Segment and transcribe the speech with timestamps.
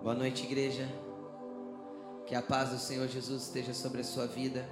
[0.00, 0.86] Boa noite, igreja.
[2.24, 4.64] Que a paz do Senhor Jesus esteja sobre a sua vida.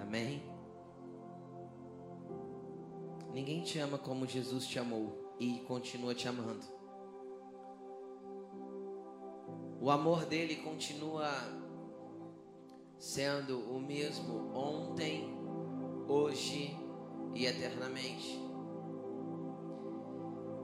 [0.00, 0.42] Amém.
[3.34, 6.64] Ninguém te ama como Jesus te amou e continua te amando.
[9.78, 11.28] O amor dele continua
[12.98, 15.36] sendo o mesmo ontem,
[16.08, 16.74] hoje
[17.34, 18.47] e eternamente.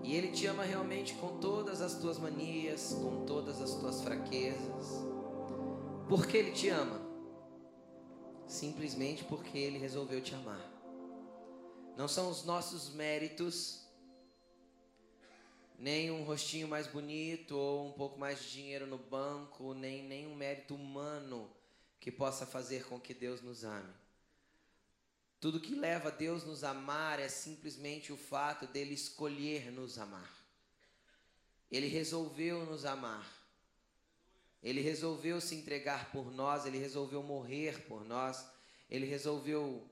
[0.04, 5.02] E Ele te ama realmente com todas as tuas manias, com todas as tuas fraquezas.
[6.06, 7.00] Por que Ele te ama?
[8.46, 10.70] Simplesmente porque Ele resolveu te amar.
[11.96, 13.88] Não são os nossos méritos,
[15.78, 20.34] nem um rostinho mais bonito ou um pouco mais de dinheiro no banco, nem nenhum
[20.34, 21.50] mérito humano
[21.98, 24.03] que possa fazer com que Deus nos ame.
[25.44, 30.34] Tudo que leva Deus nos amar é simplesmente o fato dele escolher nos amar.
[31.70, 33.30] Ele resolveu nos amar.
[34.62, 38.42] Ele resolveu se entregar por nós, ele resolveu morrer por nós,
[38.88, 39.86] ele resolveu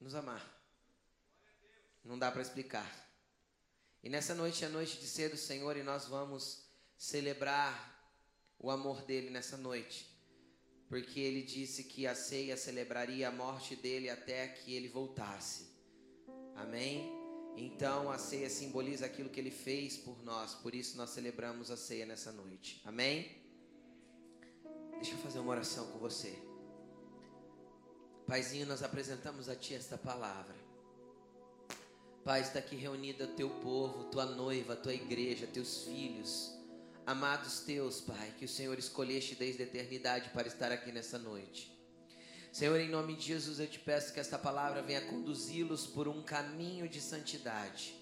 [0.00, 0.48] nos amar.
[2.04, 3.10] Não dá para explicar.
[4.04, 6.62] E nessa noite é a noite de ser do Senhor e nós vamos
[6.96, 7.92] celebrar
[8.56, 10.15] o amor dele nessa noite
[10.88, 15.66] porque ele disse que a ceia celebraria a morte dele até que ele voltasse.
[16.54, 17.12] Amém?
[17.56, 21.76] Então a ceia simboliza aquilo que ele fez por nós, por isso nós celebramos a
[21.76, 22.80] ceia nessa noite.
[22.84, 23.42] Amém?
[24.92, 26.38] Deixa eu fazer uma oração com você.
[28.26, 30.54] Paizinho, nós apresentamos a Ti esta palavra.
[32.24, 36.55] Pai, está aqui reunida teu povo, tua noiva, tua igreja, teus filhos
[37.06, 41.72] amados teus, Pai, que o Senhor escolheste desde a eternidade para estar aqui nessa noite.
[42.52, 46.20] Senhor, em nome de Jesus, eu te peço que esta palavra venha conduzi-los por um
[46.20, 47.94] caminho de santidade.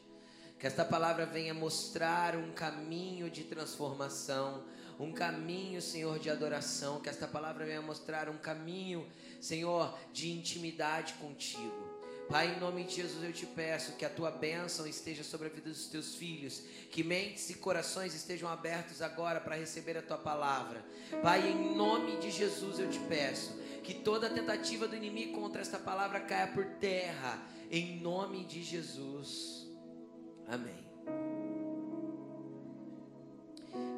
[0.59, 4.65] Que esta palavra venha mostrar um caminho de transformação,
[4.99, 7.01] um caminho, Senhor, de adoração.
[7.01, 9.07] Que esta palavra venha mostrar um caminho,
[9.39, 11.84] Senhor, de intimidade contigo.
[12.29, 15.51] Pai, em nome de Jesus eu te peço que a tua bênção esteja sobre a
[15.51, 20.17] vida dos teus filhos, que mentes e corações estejam abertos agora para receber a tua
[20.17, 20.85] palavra.
[21.23, 23.53] Pai, em nome de Jesus eu te peço
[23.83, 29.69] que toda tentativa do inimigo contra esta palavra caia por terra, em nome de Jesus.
[30.49, 30.83] Amém.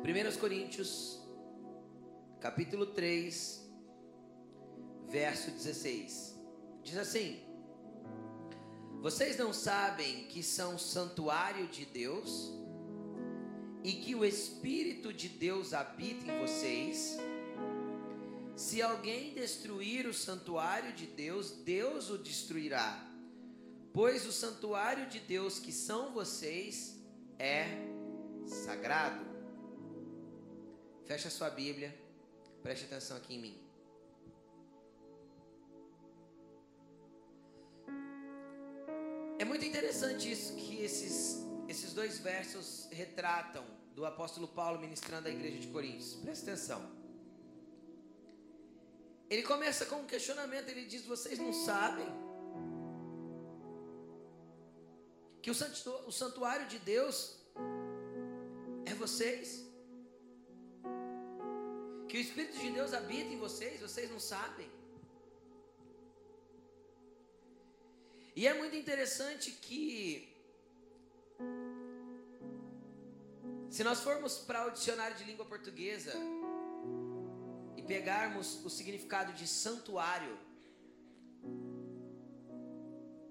[0.03, 1.21] 1 Coríntios,
[2.41, 3.71] capítulo 3,
[5.07, 6.37] verso 16.
[6.83, 7.46] Diz assim:
[9.01, 12.53] vocês não sabem que são santuário de Deus
[13.85, 17.17] e que o Espírito de Deus habita em vocês?
[18.57, 23.07] Se alguém destruir o santuário de Deus, Deus o destruirá.
[23.93, 26.97] Pois o santuário de Deus, que são vocês,
[27.39, 27.67] é
[28.47, 29.25] sagrado.
[31.05, 31.97] Fecha sua Bíblia,
[32.63, 33.66] preste atenção aqui em mim.
[39.39, 43.65] É muito interessante isso que esses, esses dois versos retratam
[43.95, 46.15] do apóstolo Paulo ministrando a igreja de Coríntios.
[46.15, 46.81] Presta atenção.
[49.29, 52.07] Ele começa com um questionamento, ele diz: Vocês não sabem
[55.43, 57.37] que o santuário de Deus
[58.85, 59.65] é vocês?
[62.09, 64.71] Que o Espírito de Deus habita em vocês, vocês não sabem?
[68.39, 70.29] E é muito interessante que,
[73.71, 76.13] se nós formos para o dicionário de língua portuguesa
[77.79, 80.39] e pegarmos o significado de santuário,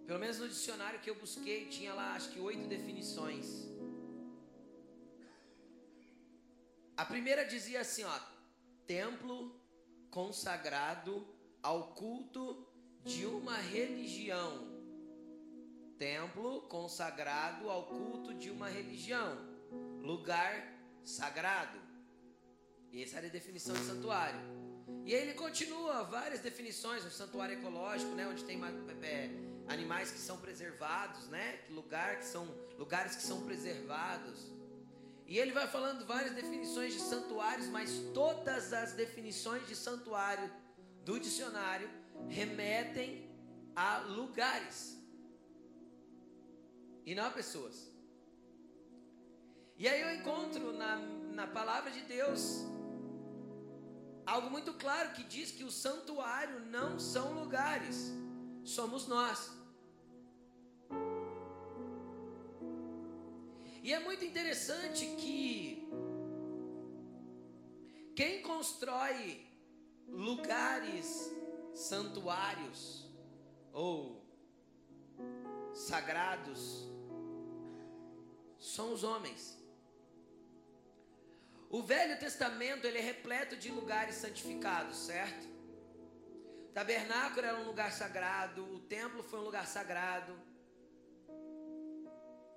[0.07, 3.47] pelo menos no dicionário que eu busquei, tinha lá acho que oito definições.
[6.97, 8.19] A primeira dizia assim, ó,
[8.87, 9.55] templo
[10.09, 11.27] consagrado
[11.61, 12.67] ao culto
[13.03, 14.74] de uma religião
[15.97, 19.37] templo consagrado ao culto de uma religião,
[20.01, 20.73] lugar
[21.03, 21.79] sagrado.
[22.91, 24.39] E essa era a definição de santuário.
[25.05, 28.59] E aí ele continua várias definições, um santuário ecológico, né, onde tem
[29.03, 29.29] é,
[29.67, 32.45] animais que são preservados, né, lugar que são
[32.77, 34.51] lugares que são preservados.
[35.27, 40.51] E ele vai falando várias definições de santuários, mas todas as definições de santuário
[41.03, 41.89] do dicionário
[42.29, 43.29] remetem
[43.75, 44.95] a lugares
[47.05, 47.91] e não a pessoas.
[49.77, 50.95] E aí eu encontro na,
[51.39, 52.65] na palavra de Deus
[54.25, 58.11] algo muito claro que diz que o santuário não são lugares,
[58.63, 59.51] somos nós.
[63.83, 65.87] E é muito interessante que
[68.15, 69.45] quem constrói
[70.07, 71.31] lugares
[71.73, 73.05] santuários
[73.71, 74.25] ou
[75.73, 76.94] sagrados
[78.65, 79.57] são os homens.
[81.69, 85.47] O Velho Testamento ele é repleto de lugares santificados, certo?
[86.73, 90.33] Tabernáculo era um lugar sagrado, o templo foi um lugar sagrado,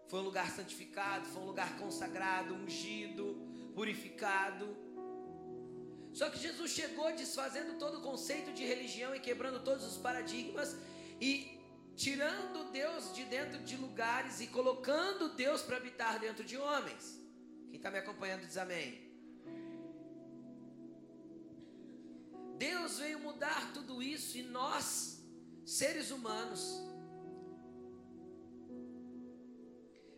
[0.09, 3.37] foi um lugar santificado, foi um lugar consagrado, ungido,
[3.75, 4.77] purificado.
[6.13, 10.77] Só que Jesus chegou desfazendo todo o conceito de religião e quebrando todos os paradigmas
[11.21, 11.58] e
[11.99, 17.21] tirando Deus de dentro de lugares e colocando Deus para habitar dentro de homens.
[17.69, 19.07] Quem está me acompanhando diz amém.
[22.57, 25.21] Deus veio mudar tudo isso e nós,
[25.67, 26.63] seres humanos,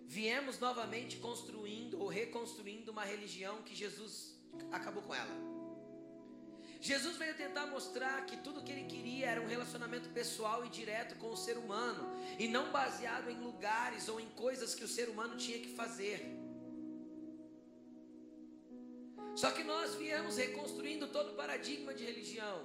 [0.07, 4.39] viemos novamente construindo ou reconstruindo uma religião que Jesus
[4.71, 5.50] acabou com ela.
[6.81, 11.15] Jesus veio tentar mostrar que tudo que ele queria era um relacionamento pessoal e direto
[11.17, 12.05] com o ser humano,
[12.39, 16.19] e não baseado em lugares ou em coisas que o ser humano tinha que fazer.
[19.37, 22.57] Só que nós viemos reconstruindo todo o paradigma de religião.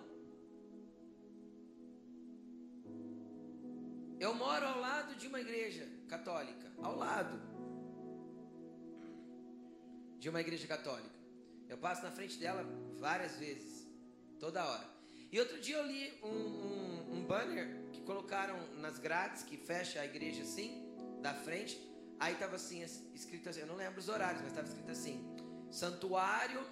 [4.19, 7.37] Eu moro ao lado de uma igreja católica, ao lado
[10.17, 11.15] de uma igreja católica.
[11.67, 12.63] Eu passo na frente dela
[12.97, 13.74] várias vezes,
[14.45, 14.87] toda hora.
[15.31, 19.99] E outro dia eu li um, um, um banner que colocaram nas grades que fecha
[19.99, 20.69] a igreja assim,
[21.19, 21.81] da frente.
[22.19, 25.19] Aí estava assim, escrito assim, eu não lembro os horários, mas estava escrito assim:
[25.71, 26.63] santuário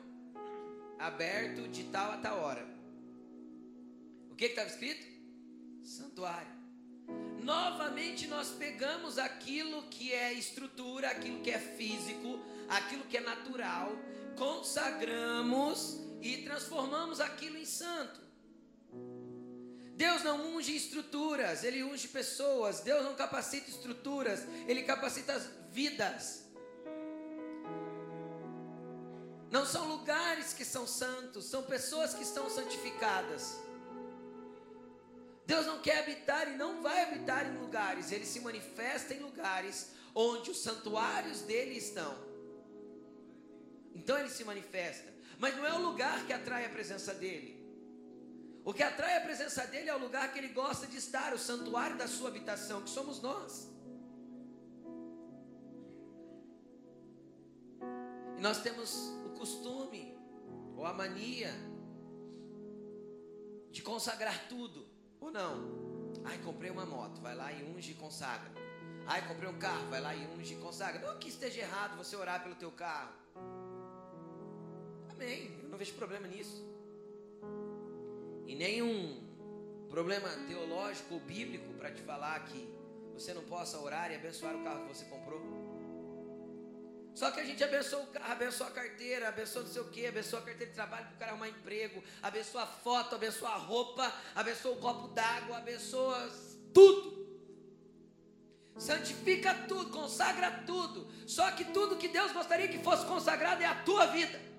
[0.99, 2.63] aberto de tal a tal hora.
[4.29, 5.03] O que estava escrito?
[5.83, 6.53] Santuário.
[7.41, 13.91] Novamente nós pegamos aquilo que é estrutura, aquilo que é físico, aquilo que é natural,
[14.37, 18.21] consagramos e transformamos aquilo em santo.
[19.95, 22.79] Deus não unge estruturas, Ele unge pessoas.
[22.79, 25.37] Deus não capacita estruturas, Ele capacita
[25.69, 26.43] vidas.
[29.51, 33.55] Não são lugares que são santos, são pessoas que estão santificadas.
[35.45, 39.89] Deus não quer habitar e não vai habitar em lugares, ele se manifesta em lugares
[40.15, 42.15] onde os santuários dele estão.
[43.93, 47.61] Então ele se manifesta, mas não é o lugar que atrai a presença dele.
[48.65, 51.39] O que atrai a presença dele é o lugar que ele gosta de estar, o
[51.39, 53.67] santuário da sua habitação, que somos nós.
[58.37, 59.11] E nós temos
[59.43, 60.17] costume
[60.77, 61.51] ou a mania
[63.71, 64.87] de consagrar tudo,
[65.19, 66.13] ou não?
[66.23, 68.49] Ai, comprei uma moto, vai lá e unge e consagra.
[69.05, 71.05] Ai, comprei um carro, vai lá e unge e consagra.
[71.05, 73.11] Não que esteja errado você orar pelo teu carro.
[75.15, 76.65] Amém, eu não vejo problema nisso.
[78.47, 79.21] E nenhum
[79.89, 82.67] problema teológico ou bíblico para te falar que
[83.13, 85.39] você não possa orar e abençoar o carro que você comprou.
[87.13, 90.07] Só que a gente abençoa o carro, abençoa a carteira, abençoa não sei o que,
[90.07, 93.57] abençoa a carteira de trabalho para o cara arrumar emprego, abençoa a foto, abençoa a
[93.57, 96.27] roupa, abençoa o copo d'água, abençoa
[96.73, 97.23] tudo.
[98.79, 101.07] Santifica tudo, consagra tudo.
[101.27, 104.52] Só que tudo que Deus gostaria que fosse consagrado é a tua vida.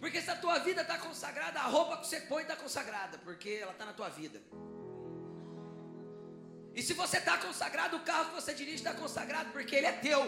[0.00, 3.50] Porque se a tua vida está consagrada, a roupa que você põe está consagrada, porque
[3.62, 4.40] ela está na tua vida.
[6.74, 9.92] E se você está consagrado, o carro que você dirige está consagrado porque ele é
[9.92, 10.22] teu.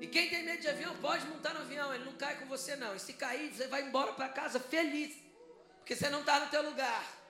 [0.00, 2.74] E quem tem medo de avião pode montar no avião, ele não cai com você
[2.74, 2.96] não.
[2.96, 5.16] E se cair, você vai embora para casa feliz,
[5.78, 7.21] porque você não está no teu lugar.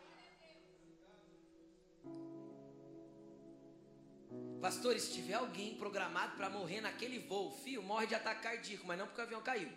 [4.63, 8.99] Pastor, se tiver alguém programado para morrer naquele voo, fio, morre de ataque cardíaco, mas
[8.99, 9.69] não porque o avião caiu.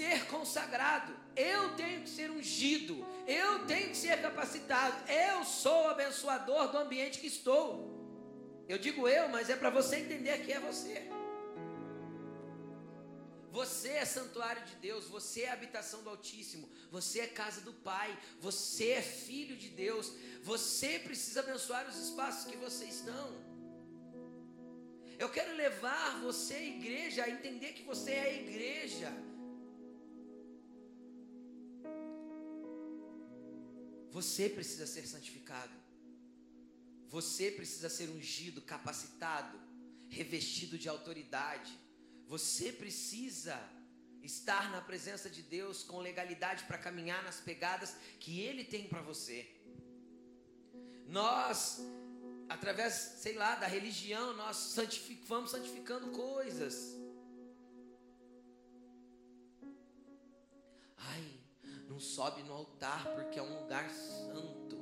[0.00, 6.68] ser consagrado, eu tenho que ser ungido, eu tenho que ser capacitado, eu sou abençoador
[6.72, 8.64] do ambiente que estou.
[8.66, 11.19] Eu digo eu, mas é para você entender que é você.
[13.50, 18.10] Você é santuário de Deus, você é habitação do Altíssimo, você é casa do Pai,
[18.40, 23.28] você é filho de Deus, você precisa abençoar os espaços que você estão.
[25.18, 29.12] Eu quero levar você, igreja, a entender que você é a igreja.
[34.10, 35.74] Você precisa ser santificado.
[37.08, 39.58] Você precisa ser ungido, capacitado.
[40.08, 41.72] revestido de autoridade.
[42.30, 43.58] Você precisa
[44.22, 49.02] estar na presença de Deus com legalidade para caminhar nas pegadas que Ele tem para
[49.02, 49.38] você.
[51.08, 51.80] Nós,
[52.48, 56.96] através, sei lá, da religião, nós santific, vamos santificando coisas.
[60.98, 61.40] Ai,
[61.88, 64.76] não sobe no altar porque é um lugar santo.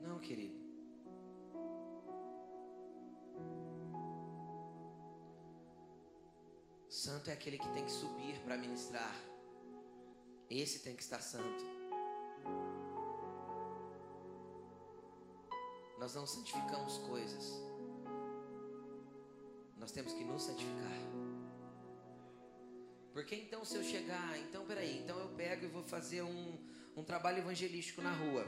[0.00, 0.61] Não, querido.
[7.02, 9.12] Santo é aquele que tem que subir para ministrar.
[10.48, 11.64] Esse tem que estar santo.
[15.98, 17.44] Nós não santificamos coisas.
[19.76, 21.00] Nós temos que nos santificar.
[23.12, 26.56] Porque então, se eu chegar, então peraí, então eu pego e vou fazer um,
[26.96, 28.46] um trabalho evangelístico na rua.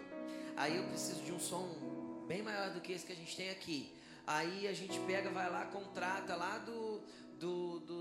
[0.57, 3.51] Aí eu preciso de um som bem maior do que esse que a gente tem
[3.51, 3.93] aqui.
[4.25, 7.03] Aí a gente pega, vai lá, contrata lá do,
[7.39, 7.94] do, do, do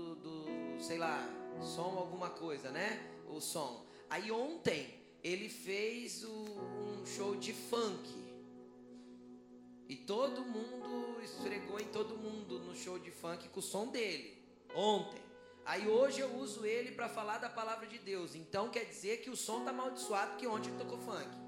[0.84, 1.26] sei lá,
[1.62, 3.00] som alguma coisa, né?
[3.30, 3.86] O som.
[4.10, 8.22] Aí ontem ele fez o, um show de funk.
[9.88, 14.36] E todo mundo esfregou em todo mundo no show de funk com o som dele.
[14.74, 15.22] Ontem.
[15.64, 18.34] Aí hoje eu uso ele para falar da palavra de Deus.
[18.34, 21.43] Então quer dizer que o som tá amaldiçoado que ontem tocou funk.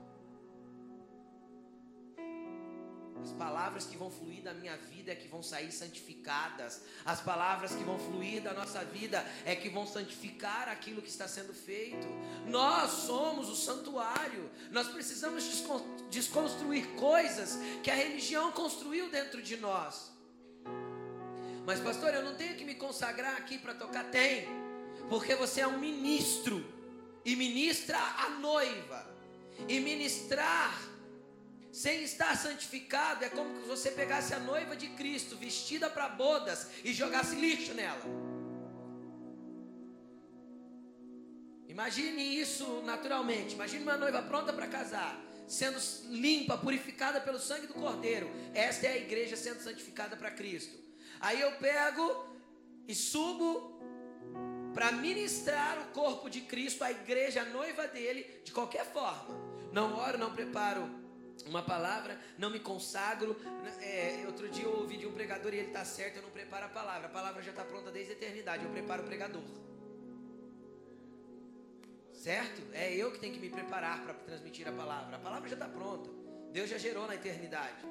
[3.23, 6.82] As palavras que vão fluir da minha vida é que vão sair santificadas.
[7.04, 11.26] As palavras que vão fluir da nossa vida é que vão santificar aquilo que está
[11.26, 12.06] sendo feito.
[12.46, 14.50] Nós somos o santuário.
[14.70, 15.44] Nós precisamos
[16.11, 20.12] desconstruir coisas que a religião construiu dentro de nós.
[21.66, 24.04] Mas, pastor, eu não tenho que me consagrar aqui para tocar?
[24.04, 24.46] Tem,
[25.08, 26.64] porque você é um ministro
[27.25, 29.16] e ministra a noiva.
[29.66, 30.78] E ministrar
[31.76, 36.68] sem estar santificado é como se você pegasse a noiva de Cristo vestida para bodas
[36.83, 38.00] e jogasse lixo nela.
[41.68, 43.56] Imagine isso naturalmente.
[43.56, 45.78] Imagine uma noiva pronta para casar, sendo
[46.09, 48.30] limpa, purificada pelo sangue do Cordeiro.
[48.54, 50.78] Esta é a igreja sendo santificada para Cristo.
[51.21, 52.38] Aí eu pego
[52.88, 53.78] e subo
[54.73, 59.38] para ministrar o corpo de Cristo, a igreja, a noiva dele, de qualquer forma.
[59.75, 61.04] Não oro, não preparo
[61.46, 63.36] uma palavra, não me consagro.
[63.80, 66.66] É, outro dia eu ouvi de um pregador e ele está certo, eu não preparo
[66.66, 67.06] a palavra.
[67.06, 69.42] A palavra já está pronta desde a eternidade, eu preparo o pregador.
[72.12, 72.62] Certo?
[72.72, 75.16] É eu que tenho que me preparar para transmitir a palavra.
[75.16, 76.10] A palavra já está pronta.
[76.52, 77.84] Deus já gerou na eternidade.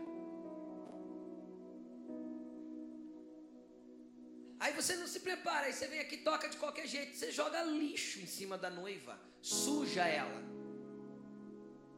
[4.60, 7.62] Aí você não se prepara, aí você vem aqui toca de qualquer jeito, você joga
[7.64, 10.42] lixo em cima da noiva, suja ela.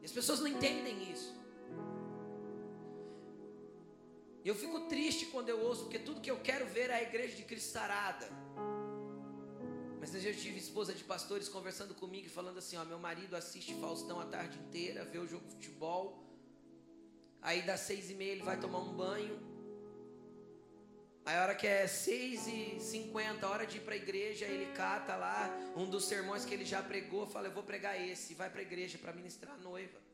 [0.02, 1.37] E as pessoas não entendem isso.
[4.48, 7.02] E eu fico triste quando eu ouço, porque tudo que eu quero ver é a
[7.04, 8.30] igreja de Cristo sarada.
[10.00, 13.74] Mas eu tive esposa de pastores conversando comigo e falando assim: ó, meu marido assiste
[13.82, 16.24] Faustão a tarde inteira, vê o jogo de futebol.
[17.42, 19.38] Aí das seis e meia ele vai tomar um banho.
[21.26, 24.72] Aí a hora que é seis e cinquenta, hora de ir para a igreja, ele
[24.72, 28.50] cata lá um dos sermões que ele já pregou, fala, eu vou pregar esse, vai
[28.50, 30.07] para a igreja para ministrar a noiva.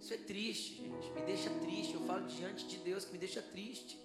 [0.00, 1.10] Isso é triste, gente.
[1.12, 1.94] Me deixa triste.
[1.94, 3.98] Eu falo diante de Deus que me deixa triste.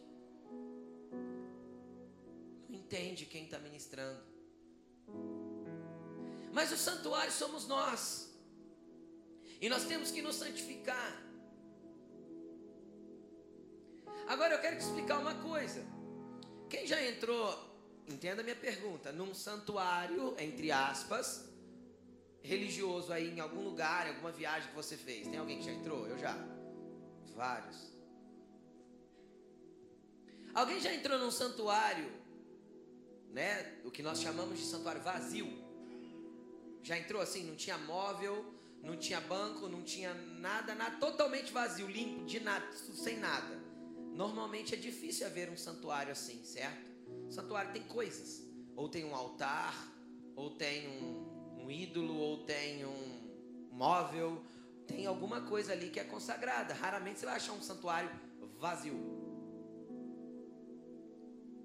[2.70, 4.22] Não entende quem está ministrando.
[6.52, 8.34] Mas o santuário somos nós.
[9.62, 11.24] E nós temos que nos santificar.
[14.28, 15.82] Agora eu quero te explicar uma coisa.
[16.70, 17.48] Quem já entrou,
[18.06, 21.48] entenda a minha pergunta, num santuário, entre aspas,
[22.46, 25.28] religioso aí em algum lugar, em alguma viagem que você fez?
[25.28, 26.08] Tem alguém que já entrou?
[26.08, 26.36] Eu já.
[27.36, 27.94] Vários.
[30.54, 32.10] Alguém já entrou num santuário,
[33.32, 33.80] né?
[33.84, 35.48] O que nós chamamos de santuário vazio.
[36.82, 41.88] Já entrou assim, não tinha móvel, não tinha banco, não tinha nada, nada, totalmente vazio,
[41.88, 43.60] limpo, de nada, sem nada.
[44.14, 46.86] Normalmente é difícil haver um santuário assim, certo?
[47.30, 48.46] santuário tem coisas.
[48.76, 49.74] Ou tem um altar,
[50.36, 51.25] ou tem um,
[51.66, 54.42] um ídolo ou tem um móvel,
[54.86, 56.74] tem alguma coisa ali que é consagrada.
[56.74, 58.10] Raramente você vai achar um santuário
[58.60, 58.96] vazio.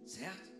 [0.06, 0.50] Certo?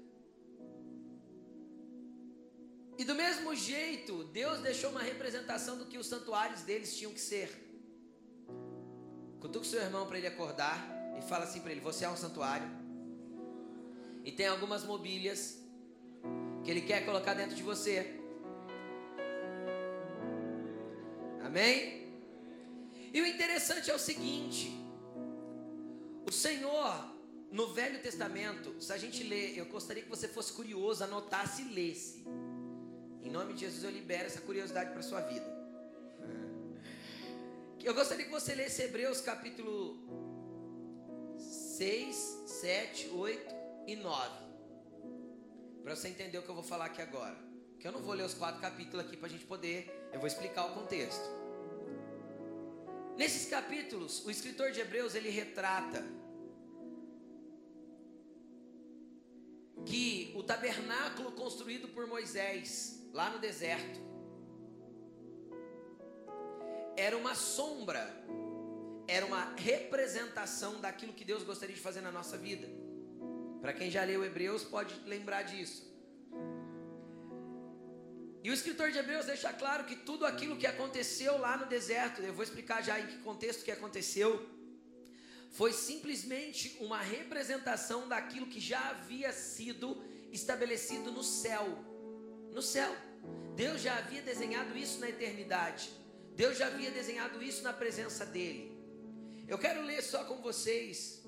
[2.98, 7.20] E do mesmo jeito, Deus deixou uma representação do que os santuários deles tinham que
[7.20, 7.48] ser.
[9.40, 10.78] Cutuca seu irmão para ele acordar
[11.18, 12.68] e fala assim para ele: Você é um santuário.
[14.22, 15.58] E tem algumas mobílias
[16.62, 18.19] que ele quer colocar dentro de você.
[21.50, 22.06] Amém?
[23.12, 24.70] E o interessante é o seguinte:
[26.24, 26.92] o Senhor,
[27.50, 31.74] no Velho Testamento, se a gente lê, eu gostaria que você fosse curioso, anotasse e
[31.74, 32.24] lesse.
[33.24, 35.48] Em nome de Jesus eu libero essa curiosidade para sua vida.
[37.82, 39.76] Eu gostaria que você lesse Hebreus capítulo
[41.36, 43.54] 6, 7, 8
[43.88, 44.30] e 9.
[45.82, 47.36] Para você entender o que eu vou falar aqui agora.
[47.80, 50.28] Que eu não vou ler os quatro capítulos aqui para a gente poder, eu vou
[50.28, 51.39] explicar o contexto.
[53.16, 56.04] Nesses capítulos, o escritor de Hebreus ele retrata
[59.84, 64.00] que o tabernáculo construído por Moisés lá no deserto
[66.96, 68.06] era uma sombra,
[69.08, 72.68] era uma representação daquilo que Deus gostaria de fazer na nossa vida.
[73.60, 75.89] Para quem já leu Hebreus pode lembrar disso.
[78.42, 82.22] E o escritor de Hebreus deixa claro que tudo aquilo que aconteceu lá no deserto,
[82.22, 84.48] eu vou explicar já em que contexto que aconteceu,
[85.50, 91.66] foi simplesmente uma representação daquilo que já havia sido estabelecido no céu.
[92.52, 92.90] No céu.
[93.54, 95.90] Deus já havia desenhado isso na eternidade.
[96.34, 98.72] Deus já havia desenhado isso na presença dele.
[99.46, 101.22] Eu quero ler só com vocês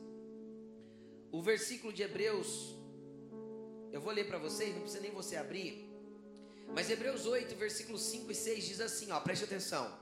[1.30, 2.74] o versículo de Hebreus.
[3.90, 5.91] Eu vou ler para vocês, não precisa nem você abrir.
[6.74, 9.94] Mas Hebreus 8, versículos 5 e 6 diz assim, ó, preste atenção.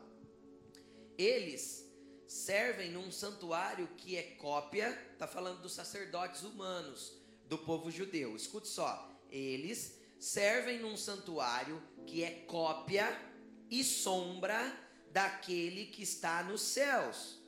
[1.19, 1.85] Eles
[2.29, 8.37] servem num santuário que é cópia, está falando dos sacerdotes humanos do povo judeu.
[8.37, 9.11] Escute só.
[9.29, 13.21] Eles servem num santuário que é cópia
[13.69, 14.73] e sombra
[15.11, 17.41] daquele que está nos céus.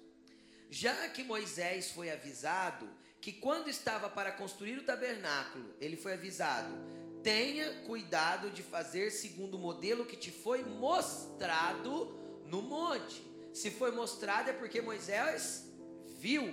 [0.69, 6.75] Já que Moisés foi avisado que quando estava para construir o tabernáculo, ele foi avisado:
[7.23, 12.15] tenha cuidado de fazer segundo o modelo que te foi mostrado
[12.47, 13.23] no monte.
[13.53, 15.67] Se foi mostrado é porque Moisés
[16.19, 16.53] viu.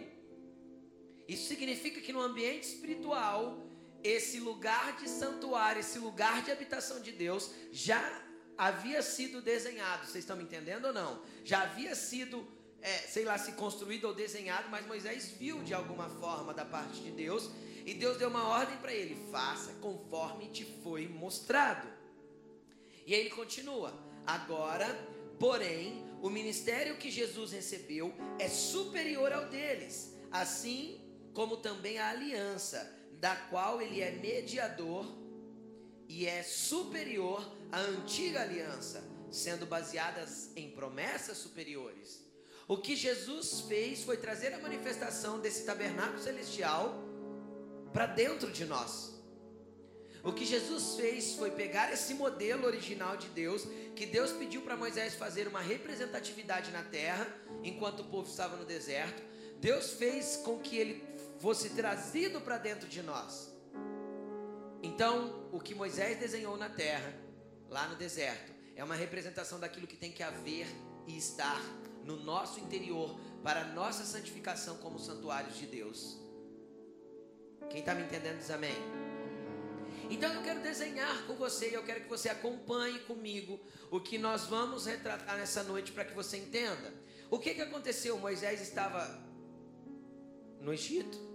[1.28, 3.66] Isso significa que no ambiente espiritual,
[4.04, 8.02] esse lugar de santuário, esse lugar de habitação de Deus, já
[8.58, 10.06] havia sido desenhado.
[10.06, 11.22] Vocês estão me entendendo ou não?
[11.46, 12.46] Já havia sido,
[12.82, 17.00] é, sei lá, se construído ou desenhado, mas Moisés viu de alguma forma da parte
[17.02, 17.50] de Deus.
[17.90, 21.88] E Deus deu uma ordem para ele: faça conforme te foi mostrado.
[23.04, 23.92] E aí ele continua:
[24.28, 24.88] agora,
[25.40, 31.02] porém, o ministério que Jesus recebeu é superior ao deles, assim
[31.34, 35.12] como também a aliança, da qual ele é mediador
[36.08, 42.24] e é superior à antiga aliança, sendo baseadas em promessas superiores.
[42.68, 47.09] O que Jesus fez foi trazer a manifestação desse tabernáculo celestial
[47.94, 49.20] para dentro de nós.
[50.24, 54.76] O que Jesus fez foi pegar esse modelo original de Deus, que Deus pediu para
[54.76, 57.26] Moisés fazer uma representatividade na terra,
[57.64, 59.24] enquanto o povo estava no deserto.
[59.60, 61.04] Deus fez com que ele
[61.40, 63.50] fosse trazido para dentro de nós.
[64.84, 67.14] Então, o que Moisés desenhou na terra,
[67.70, 70.68] lá no deserto, é uma representação daquilo que tem que haver
[71.08, 71.62] e estar
[72.04, 76.18] no nosso interior para nossa santificação como santuários de Deus.
[77.70, 78.76] Quem está me entendendo diz amém.
[80.10, 83.60] Então eu quero desenhar com você e eu quero que você acompanhe comigo
[83.92, 86.92] o que nós vamos retratar nessa noite para que você entenda.
[87.30, 88.18] O que, que aconteceu?
[88.18, 89.08] Moisés estava
[90.60, 91.30] no Egito,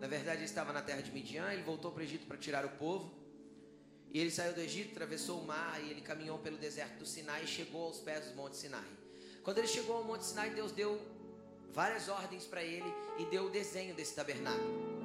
[0.00, 2.64] na verdade, ele estava na terra de Midian, ele voltou para o Egito para tirar
[2.64, 3.12] o povo.
[4.12, 7.44] E ele saiu do Egito, atravessou o mar e ele caminhou pelo deserto do Sinai
[7.44, 8.88] e chegou aos pés do Monte Sinai.
[9.42, 11.00] Quando ele chegou ao Monte Sinai, Deus deu
[11.70, 14.99] várias ordens para ele e deu o desenho desse tabernáculo.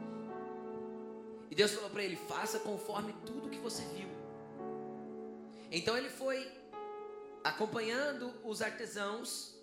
[1.50, 4.10] E Deus falou para ele: faça conforme tudo que você viu.
[5.72, 6.52] Então ele foi
[7.44, 9.56] acompanhando os artesãos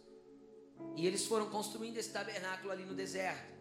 [0.97, 3.53] e eles foram construindo esse tabernáculo ali no deserto.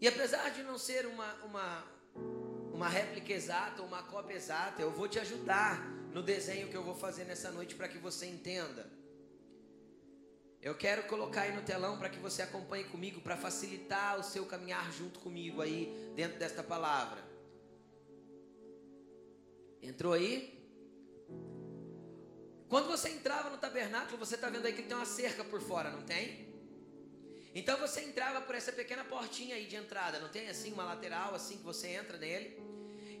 [0.00, 1.84] E apesar de não ser uma, uma,
[2.72, 6.94] uma réplica exata, uma cópia exata, eu vou te ajudar no desenho que eu vou
[6.94, 8.97] fazer nessa noite para que você entenda.
[10.60, 14.44] Eu quero colocar aí no telão para que você acompanhe comigo, para facilitar o seu
[14.44, 17.22] caminhar junto comigo aí dentro desta palavra.
[19.80, 20.58] Entrou aí?
[22.68, 25.90] Quando você entrava no tabernáculo, você está vendo aí que tem uma cerca por fora,
[25.90, 26.48] não tem?
[27.54, 31.34] Então você entrava por essa pequena portinha aí de entrada, não tem assim uma lateral
[31.34, 32.60] assim que você entra nele?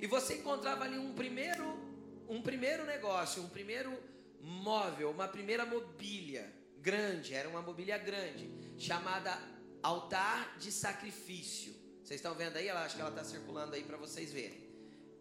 [0.00, 1.86] E você encontrava ali um primeiro
[2.28, 3.96] um primeiro negócio, um primeiro
[4.40, 9.38] móvel, uma primeira mobília grande, era uma mobília grande, chamada
[9.82, 11.74] altar de sacrifício.
[12.02, 12.68] Vocês estão vendo aí?
[12.68, 14.66] Ela acho que ela está circulando aí para vocês verem.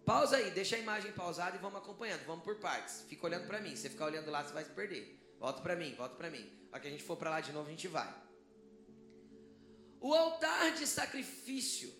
[0.06, 2.26] Pausa aí, deixa a imagem pausada e vamos acompanhando.
[2.26, 3.02] Vamos por partes.
[3.10, 3.76] Fica olhando para mim.
[3.76, 5.20] Se você ficar olhando lá, você vai se perder.
[5.38, 6.50] Volta para mim, volta para mim.
[6.72, 8.16] A que a gente for para lá de novo, a gente vai.
[10.00, 11.94] O altar de sacrifício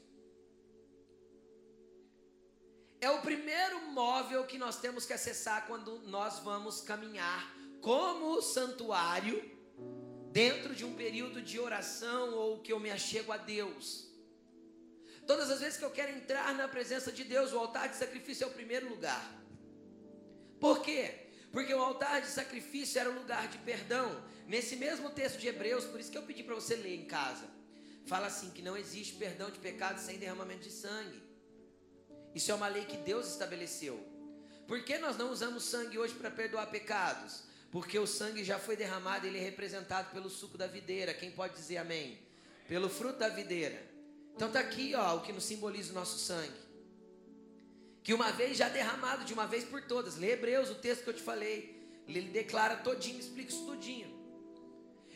[3.02, 7.57] é o primeiro móvel que nós temos que acessar quando nós vamos caminhar
[7.88, 9.42] como santuário
[10.34, 14.12] dentro de um período de oração ou que eu me achego a Deus.
[15.26, 18.44] Todas as vezes que eu quero entrar na presença de Deus, o altar de sacrifício
[18.44, 19.26] é o primeiro lugar.
[20.60, 21.30] Por quê?
[21.50, 24.22] Porque o altar de sacrifício era o lugar de perdão.
[24.46, 27.46] Nesse mesmo texto de Hebreus, por isso que eu pedi para você ler em casa,
[28.06, 31.24] fala assim: que não existe perdão de pecados sem derramamento de sangue.
[32.36, 33.98] Isso é uma lei que Deus estabeleceu.
[34.68, 37.47] Por que nós não usamos sangue hoje para perdoar pecados?
[37.72, 41.14] Porque o sangue já foi derramado, ele é representado pelo suco da videira.
[41.14, 42.18] Quem pode dizer amém?
[42.68, 43.82] Pelo fruto da videira.
[44.36, 46.68] Então está aqui ó, o que nos simboliza o nosso sangue.
[48.04, 50.16] Que uma vez já derramado de uma vez por todas.
[50.16, 51.76] Lê Hebreus, o texto que eu te falei.
[52.08, 54.16] Ele declara todinho, explica isso tudinho.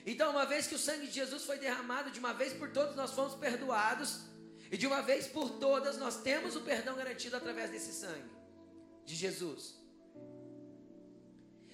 [0.05, 2.95] Então, uma vez que o sangue de Jesus foi derramado de uma vez por todas,
[2.95, 4.21] nós fomos perdoados.
[4.69, 8.29] E de uma vez por todas, nós temos o perdão garantido através desse sangue
[9.05, 9.80] de Jesus.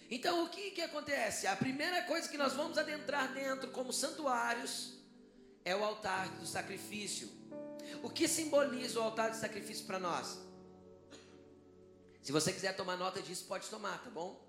[0.10, 1.48] Então, o que, que acontece?
[1.48, 4.98] A primeira coisa que nós vamos adentrar dentro como santuários
[5.66, 7.30] é o altar do sacrifício.
[8.02, 10.40] O que simboliza o altar do sacrifício para nós?
[12.22, 14.48] Se você quiser tomar nota disso, pode tomar, tá bom?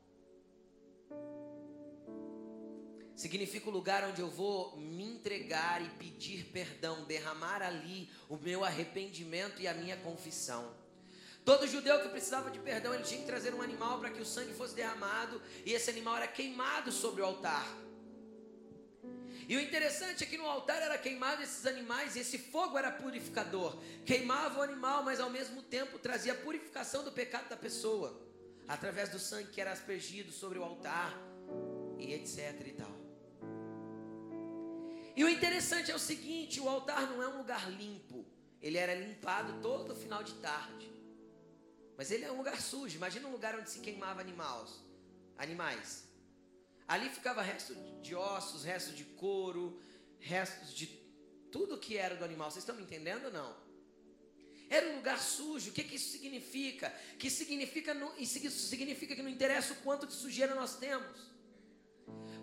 [3.19, 8.65] significa o lugar onde eu vou me entregar e pedir perdão, derramar ali o meu
[8.65, 10.73] arrependimento e a minha confissão.
[11.49, 14.25] Todo judeu que precisava de perdão, ele tinha que trazer um animal para que o
[14.27, 17.67] sangue fosse derramado e esse animal era queimado sobre o altar.
[19.49, 22.91] E o interessante é que no altar era queimado esses animais e esse fogo era
[22.91, 23.79] purificador.
[24.05, 28.21] Queimava o animal, mas ao mesmo tempo trazia purificação do pecado da pessoa,
[28.69, 31.19] através do sangue que era aspergido sobre o altar
[31.99, 32.93] e etc e tal.
[35.17, 38.27] E o interessante é o seguinte: o altar não é um lugar limpo.
[38.61, 40.98] Ele era limpado todo final de tarde.
[41.99, 42.97] Mas ele é um lugar sujo.
[42.97, 44.71] Imagina um lugar onde se queimava animais.
[45.37, 46.09] animais.
[46.87, 49.79] Ali ficava resto de ossos, restos de couro,
[50.19, 50.87] restos de
[51.53, 52.51] tudo que era do animal.
[52.51, 53.55] Vocês estão me entendendo ou não?
[54.71, 55.71] Era um lugar sujo.
[55.71, 56.89] O que, que isso significa?
[57.19, 61.29] Que significa, isso significa que não interessa o quanto de sujeira nós temos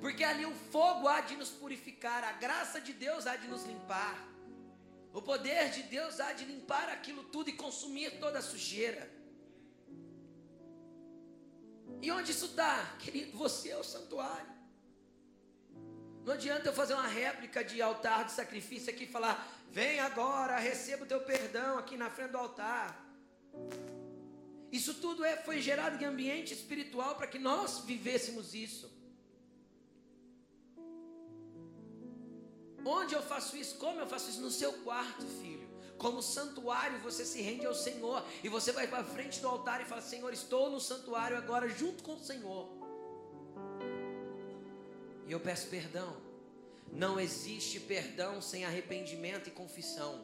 [0.05, 3.63] porque ali o fogo há de nos purificar, a graça de Deus há de nos
[3.63, 4.15] limpar,
[5.11, 9.09] o poder de Deus há de limpar aquilo tudo e consumir toda a sujeira.
[12.05, 12.73] E onde isso está?
[12.99, 14.53] Querido, você é o santuário.
[16.23, 19.33] Não adianta eu fazer uma réplica de altar de sacrifício aqui e falar:
[19.71, 22.87] vem agora, receba o teu perdão aqui na frente do altar.
[24.71, 28.87] Isso tudo é, foi gerado em ambiente espiritual para que nós vivêssemos isso.
[32.85, 33.77] Onde eu faço isso?
[33.79, 34.41] Como eu faço isso?
[34.41, 35.64] No seu quarto, filho.
[35.97, 38.23] Como santuário, você se rende ao Senhor.
[38.43, 42.03] E você vai para frente do altar e fala: Senhor, estou no santuário agora junto
[42.03, 42.69] com o Senhor.
[45.27, 46.15] E eu peço perdão.
[46.91, 50.23] Não existe perdão sem arrependimento e confissão.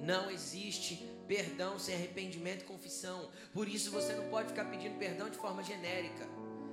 [0.00, 3.30] Não existe perdão sem arrependimento e confissão.
[3.52, 6.26] Por isso você não pode ficar pedindo perdão de forma genérica.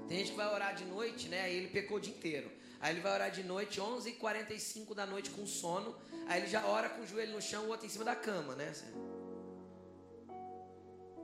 [0.07, 1.51] Tem gente que vai orar de noite, né?
[1.51, 2.51] E ele pecou o dia inteiro.
[2.79, 5.95] Aí ele vai orar de noite, 11h45 da noite com sono.
[6.27, 8.55] Aí ele já ora com o joelho no chão, o outro em cima da cama,
[8.55, 8.73] né?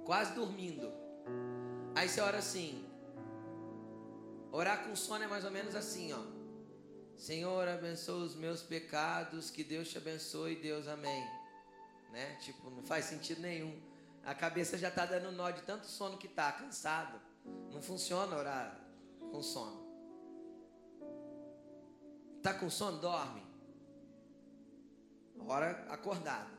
[0.06, 0.92] Quase dormindo.
[1.96, 2.86] Aí você ora assim.
[4.52, 6.20] Orar com sono é mais ou menos assim, ó.
[7.18, 11.24] Senhor, abençoa os meus pecados, que Deus te abençoe, Deus, amém.
[12.12, 12.36] Né?
[12.42, 13.80] Tipo, não faz sentido nenhum.
[14.26, 17.20] A cabeça já está dando nó de tanto sono que tá, cansado.
[17.72, 18.80] Não funciona orar
[19.32, 19.81] com sono.
[22.42, 22.98] Está com sono?
[22.98, 23.44] Dorme.
[25.42, 26.50] Ora acordado.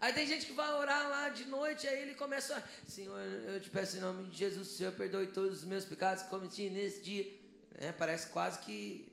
[0.00, 3.60] Aí tem gente que vai orar lá de noite, aí ele começa, a, Senhor, eu
[3.60, 7.02] te peço em nome de Jesus, Senhor, perdoe todos os meus pecados que cometi nesse
[7.02, 7.30] dia.
[7.74, 9.12] É, parece quase que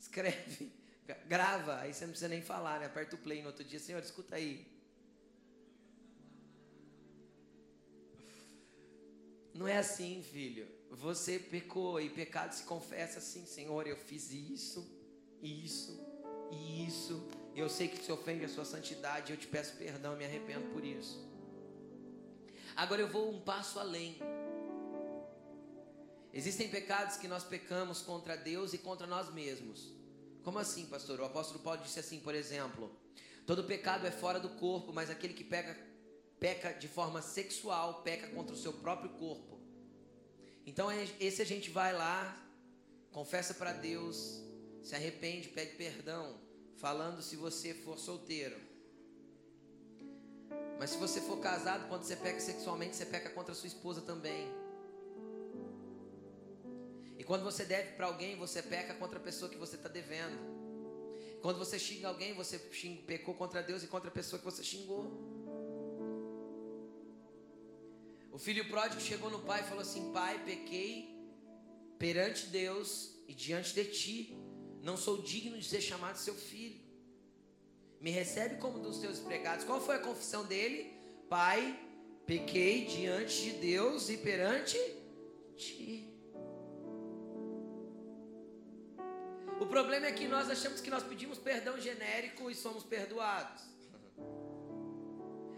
[0.00, 0.72] escreve,
[1.28, 2.86] grava, aí você não precisa nem falar, né?
[2.86, 4.66] Aperta o play no outro dia, Senhor, escuta aí.
[9.56, 10.68] Não é assim, filho.
[10.90, 14.86] Você pecou e pecado se confessa assim, Senhor, eu fiz isso,
[15.42, 15.98] isso
[16.50, 17.26] e isso.
[17.54, 20.84] Eu sei que se ofende a sua santidade, eu te peço perdão, me arrependo por
[20.84, 21.26] isso.
[22.76, 24.18] Agora eu vou um passo além.
[26.32, 29.90] Existem pecados que nós pecamos contra Deus e contra nós mesmos.
[30.42, 31.18] Como assim, pastor?
[31.18, 32.94] O apóstolo Paulo disse assim, por exemplo:
[33.46, 35.74] todo pecado é fora do corpo, mas aquele que peca
[36.38, 39.58] peca de forma sexual, peca contra o seu próprio corpo.
[40.66, 42.36] Então é, esse a gente vai lá,
[43.10, 44.42] confessa para Deus,
[44.82, 46.38] se arrepende, pede perdão,
[46.76, 48.56] falando se você for solteiro.
[50.78, 54.46] Mas se você for casado, quando você peca sexualmente, você peca contra sua esposa também.
[57.18, 60.36] E quando você deve para alguém, você peca contra a pessoa que você está devendo.
[61.40, 64.62] Quando você xinga alguém, você xinga, pecou contra Deus e contra a pessoa que você
[64.62, 65.10] xingou.
[68.36, 71.18] O filho pródigo chegou no pai e falou assim: Pai, pequei
[71.98, 74.36] perante Deus e diante de ti.
[74.82, 76.78] Não sou digno de ser chamado seu filho.
[77.98, 79.64] Me recebe como dos teus empregados.
[79.64, 80.92] Qual foi a confissão dele?
[81.30, 81.80] Pai,
[82.26, 84.76] pequei diante de Deus e perante
[85.56, 86.06] ti.
[89.58, 93.75] O problema é que nós achamos que nós pedimos perdão genérico e somos perdoados.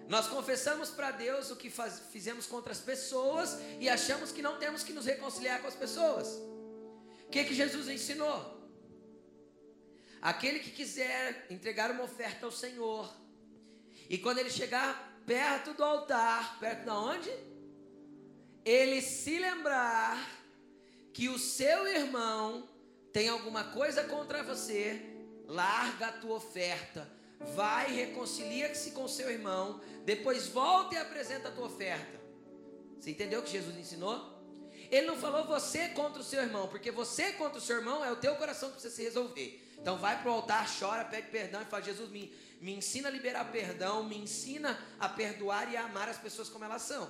[0.09, 4.59] Nós confessamos para Deus o que faz, fizemos contra as pessoas e achamos que não
[4.59, 6.29] temos que nos reconciliar com as pessoas.
[7.27, 8.59] O que, que Jesus ensinou?
[10.21, 13.15] Aquele que quiser entregar uma oferta ao Senhor,
[14.09, 17.31] e quando ele chegar perto do altar, perto de onde?
[18.65, 20.17] Ele se lembrar
[21.13, 22.67] que o seu irmão
[23.13, 25.03] tem alguma coisa contra você,
[25.47, 31.67] larga a tua oferta, vai reconcilia-se com seu irmão, depois volta e apresenta a tua
[31.67, 32.19] oferta.
[32.99, 34.37] Você entendeu o que Jesus ensinou?
[34.91, 38.11] Ele não falou você contra o seu irmão, porque você contra o seu irmão é
[38.11, 39.65] o teu coração que precisa se resolver.
[39.79, 43.11] Então vai para o altar, chora, pede perdão e fala: Jesus, me, me ensina a
[43.11, 47.09] liberar perdão, me ensina a perdoar e a amar as pessoas como elas são.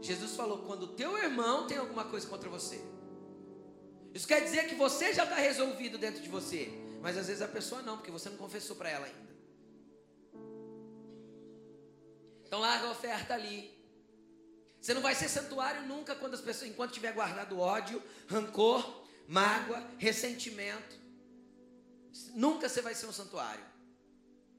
[0.00, 2.80] Jesus falou: quando o teu irmão tem alguma coisa contra você,
[4.14, 6.70] isso quer dizer que você já está resolvido dentro de você,
[7.02, 9.32] mas às vezes a pessoa não, porque você não confessou para ela ainda.
[12.46, 13.76] Então larga a oferta ali.
[14.80, 19.84] Você não vai ser santuário nunca quando as pessoas, enquanto tiver guardado ódio, rancor, mágoa,
[19.98, 20.96] ressentimento.
[22.34, 23.64] Nunca você vai ser um santuário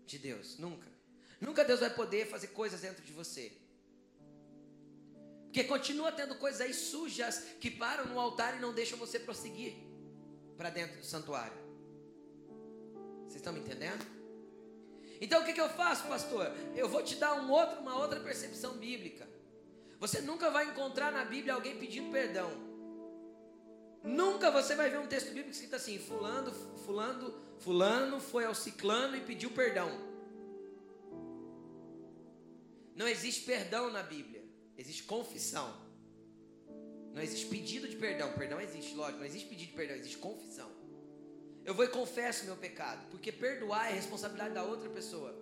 [0.06, 0.92] de Deus, nunca.
[1.40, 3.54] Nunca Deus vai poder fazer coisas dentro de você.
[5.46, 9.76] Porque continua tendo coisas aí sujas que param no altar e não deixam você prosseguir
[10.58, 11.63] para dentro do santuário.
[13.34, 14.06] Vocês estão me entendendo?
[15.20, 16.52] Então o que, que eu faço, pastor?
[16.76, 19.28] Eu vou te dar um outro, uma outra percepção bíblica.
[20.00, 22.52] Você nunca vai encontrar na Bíblia alguém pedindo perdão.
[24.04, 26.52] Nunca você vai ver um texto bíblico escrito assim: fulano,
[26.86, 29.90] fulano, fulano foi ao ciclano e pediu perdão.
[32.96, 34.46] Não existe perdão na Bíblia,
[34.78, 35.74] existe confissão.
[37.14, 40.73] Não existe pedido de perdão, perdão existe, lógico, não existe pedido de perdão, existe confissão.
[41.66, 45.34] Eu vou e confesso meu pecado, porque perdoar é responsabilidade da outra pessoa.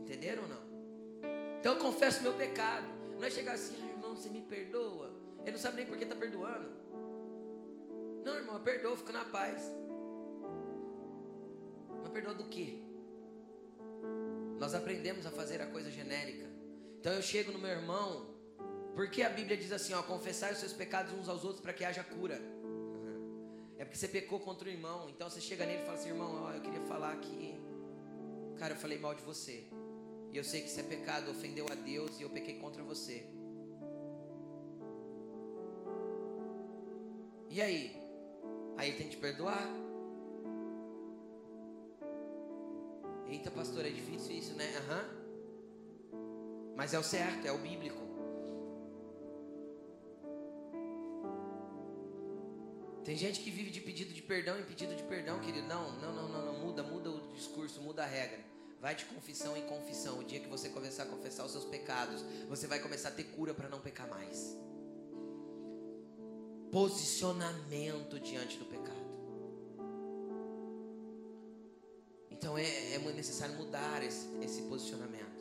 [0.00, 0.68] Entenderam ou não?
[1.60, 2.86] Então eu confesso meu pecado.
[3.16, 5.12] Não é chegar assim, ah, irmão, você me perdoa.
[5.42, 6.70] Ele não sabe nem por que está perdoando.
[8.24, 9.62] Não, irmão, perdoa, fica na paz.
[12.02, 12.82] Mas perdoa do quê?
[14.58, 16.46] Nós aprendemos a fazer a coisa genérica.
[17.00, 18.34] Então eu chego no meu irmão,
[18.94, 21.84] porque a Bíblia diz assim, ó, confessar os seus pecados uns aos outros para que
[21.84, 22.57] haja cura.
[23.88, 25.08] Porque você pecou contra o irmão.
[25.08, 27.54] Então você chega nele e fala assim, irmão, ó, eu queria falar que,
[28.58, 29.64] cara, eu falei mal de você.
[30.30, 33.26] E eu sei que isso é pecado, ofendeu a Deus e eu pequei contra você.
[37.48, 37.96] E aí?
[38.76, 39.66] Aí tem que te perdoar?
[43.26, 44.66] Eita, pastor, é difícil isso, né?
[44.76, 45.02] Aham.
[46.12, 46.74] Uhum.
[46.76, 48.07] Mas é o certo, é o bíblico.
[53.08, 55.66] Tem gente que vive de pedido de perdão em pedido de perdão, querido.
[55.66, 56.58] Não, não, não, não, não.
[56.58, 58.38] Muda, muda o discurso, muda a regra.
[58.82, 60.18] Vai de confissão em confissão.
[60.18, 63.24] O dia que você começar a confessar os seus pecados, você vai começar a ter
[63.24, 64.54] cura para não pecar mais
[66.70, 69.08] posicionamento diante do pecado.
[72.30, 75.38] Então é, é necessário mudar esse, esse posicionamento.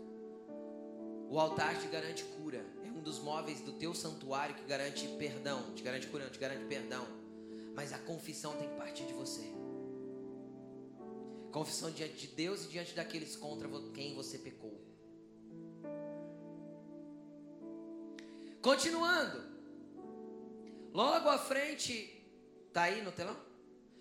[1.30, 2.66] O altar te garante cura.
[2.86, 5.74] É um dos móveis do teu santuário que garante perdão.
[5.76, 7.17] Te garante cura, te garante perdão.
[7.78, 9.54] Mas a confissão tem que partir de você.
[11.52, 14.82] Confissão diante de Deus e diante daqueles contra quem você pecou.
[18.64, 19.44] Continuando.
[20.92, 21.94] Logo à frente,
[22.74, 23.38] tá aí no telão?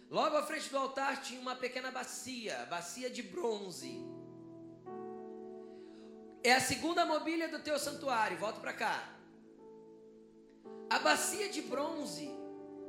[0.09, 3.95] Logo à frente do altar tinha uma pequena bacia, bacia de bronze.
[6.43, 8.39] É a segunda mobília do teu santuário.
[8.39, 9.15] Volta para cá.
[10.89, 12.46] A bacia de bronze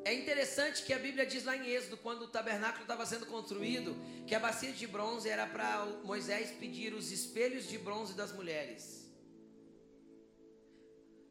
[0.08, 3.94] É interessante que a Bíblia diz lá em Êxodo, quando o tabernáculo estava sendo construído,
[4.26, 9.06] que a bacia de bronze era para Moisés pedir os espelhos de bronze das mulheres.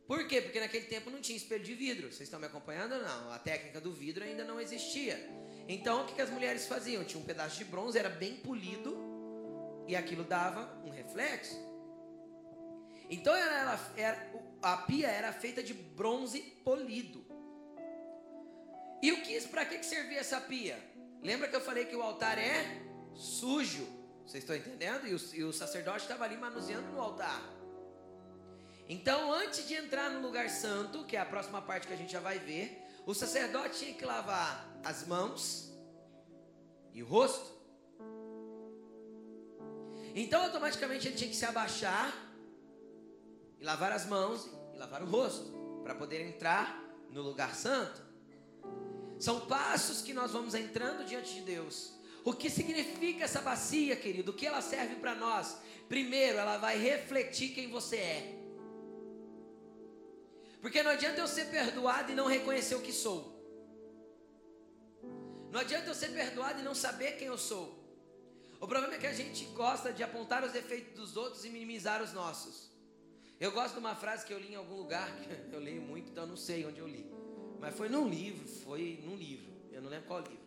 [0.07, 0.43] Por quê?
[0.43, 2.09] Porque naquele tempo não tinha espelho de vidro.
[2.09, 3.33] Vocês estão me acompanhando ou não?
[3.33, 5.27] A técnica do vidro ainda não existia.
[5.67, 7.03] Então o que, que as mulheres faziam?
[7.03, 8.95] Tinha um pedaço de bronze, era bem polido,
[9.89, 11.57] e aquilo dava um reflexo.
[13.09, 17.26] Então ela, era, a pia era feita de bronze polido.
[19.03, 20.79] E o que para que servia essa pia?
[21.23, 22.83] Lembra que eu falei que o altar é
[23.15, 23.87] sujo?
[24.25, 25.07] Vocês estão entendendo?
[25.07, 27.41] E o, e o sacerdote estava ali manuseando no altar.
[28.89, 32.13] Então, antes de entrar no lugar santo, que é a próxima parte que a gente
[32.13, 35.73] já vai ver, o sacerdote tinha que lavar as mãos
[36.93, 37.55] e o rosto.
[40.15, 42.13] Então, automaticamente ele tinha que se abaixar
[43.59, 46.81] e lavar as mãos e lavar o rosto para poder entrar
[47.11, 48.06] no lugar santo.
[49.19, 51.93] São passos que nós vamos entrando diante de Deus.
[52.25, 54.33] O que significa essa bacia, querido?
[54.33, 55.59] O que ela serve para nós?
[55.89, 58.37] Primeiro, ela vai refletir quem você é.
[60.61, 63.37] Porque não adianta eu ser perdoado e não reconhecer o que sou.
[65.53, 67.87] Não adianta eu ser perdoado e não saber quem eu sou.
[68.61, 72.03] O problema é que a gente gosta de apontar os defeitos dos outros e minimizar
[72.03, 72.71] os nossos.
[73.39, 75.09] Eu gosto de uma frase que eu li em algum lugar,
[75.49, 77.09] que eu leio muito, então eu não sei onde eu li.
[77.61, 80.47] Mas foi num livro, foi num livro, eu não lembro qual livro.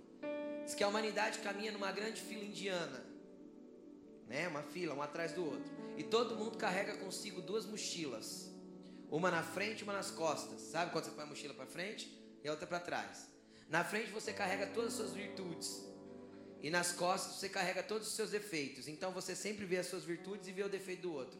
[0.63, 3.03] Diz que a humanidade caminha numa grande fila indiana,
[4.27, 4.47] né?
[4.47, 5.71] Uma fila, um atrás do outro.
[5.97, 8.51] E todo mundo carrega consigo duas mochilas,
[9.09, 10.61] uma na frente, uma nas costas.
[10.61, 12.11] Sabe quando você põe a mochila para frente
[12.43, 13.27] e a outra para trás?
[13.67, 15.83] Na frente você carrega todas as suas virtudes.
[16.61, 18.87] E nas costas você carrega todos os seus defeitos.
[18.87, 21.39] Então você sempre vê as suas virtudes e vê o defeito do outro.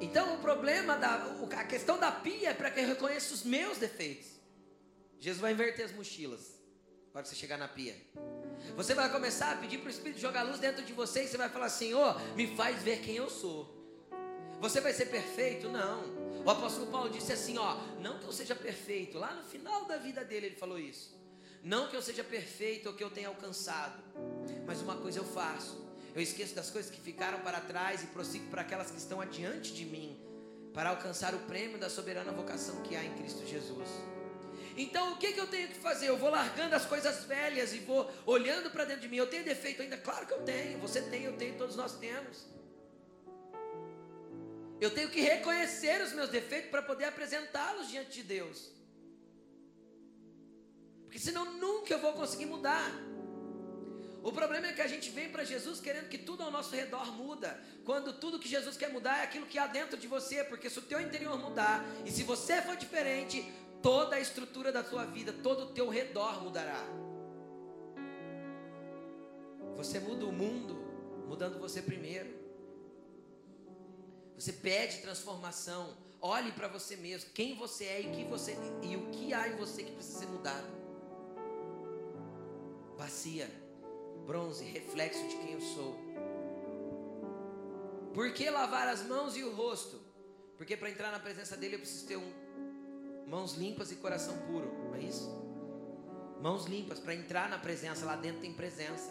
[0.00, 1.16] Então o problema da
[1.56, 4.28] a questão da pia é para que eu reconheça os meus defeitos.
[5.18, 6.58] Jesus vai inverter as mochilas.
[7.12, 7.96] Para você chegar na pia.
[8.76, 11.36] Você vai começar a pedir para o Espírito jogar luz dentro de você e você
[11.36, 13.76] vai falar: Senhor, me faz ver quem eu sou.
[14.60, 15.68] Você vai ser perfeito?
[15.68, 16.04] Não.
[16.44, 19.18] O apóstolo Paulo disse assim: Ó, não que eu seja perfeito.
[19.18, 21.18] Lá no final da vida dele ele falou isso.
[21.62, 24.02] Não que eu seja perfeito ou que eu tenha alcançado,
[24.66, 28.48] mas uma coisa eu faço eu esqueço das coisas que ficaram para trás e prossigo
[28.50, 30.18] para aquelas que estão adiante de mim,
[30.74, 33.88] para alcançar o prêmio da soberana vocação que há em Cristo Jesus.
[34.76, 36.08] Então, o que, que eu tenho que fazer?
[36.08, 39.16] Eu vou largando as coisas velhas e vou olhando para dentro de mim.
[39.16, 39.96] Eu tenho defeito ainda?
[39.96, 40.78] Claro que eu tenho.
[40.78, 42.46] Você tem, eu tenho, todos nós temos.
[44.80, 48.70] Eu tenho que reconhecer os meus defeitos para poder apresentá-los diante de Deus.
[51.02, 52.90] Porque senão nunca eu vou conseguir mudar.
[54.22, 57.10] O problema é que a gente vem para Jesus querendo que tudo ao nosso redor
[57.12, 60.68] muda, quando tudo que Jesus quer mudar é aquilo que há dentro de você, porque
[60.68, 63.50] se o teu interior mudar e se você for diferente,
[63.82, 66.84] toda a estrutura da tua vida, todo o teu redor mudará.
[69.76, 70.74] Você muda o mundo
[71.26, 72.28] mudando você primeiro.
[74.38, 75.96] Você pede transformação.
[76.20, 79.56] Olhe para você mesmo, quem você é e que você e o que há em
[79.56, 80.66] você que precisa ser mudado.
[82.98, 83.59] Bacia
[84.30, 85.98] bronze, reflexo de quem eu sou.
[88.14, 90.00] Por que lavar as mãos e o rosto?
[90.56, 92.32] Porque para entrar na presença dele eu preciso ter um,
[93.26, 95.28] mãos limpas e coração puro, não é isso?
[96.40, 99.10] Mãos limpas para entrar na presença, lá dentro tem presença.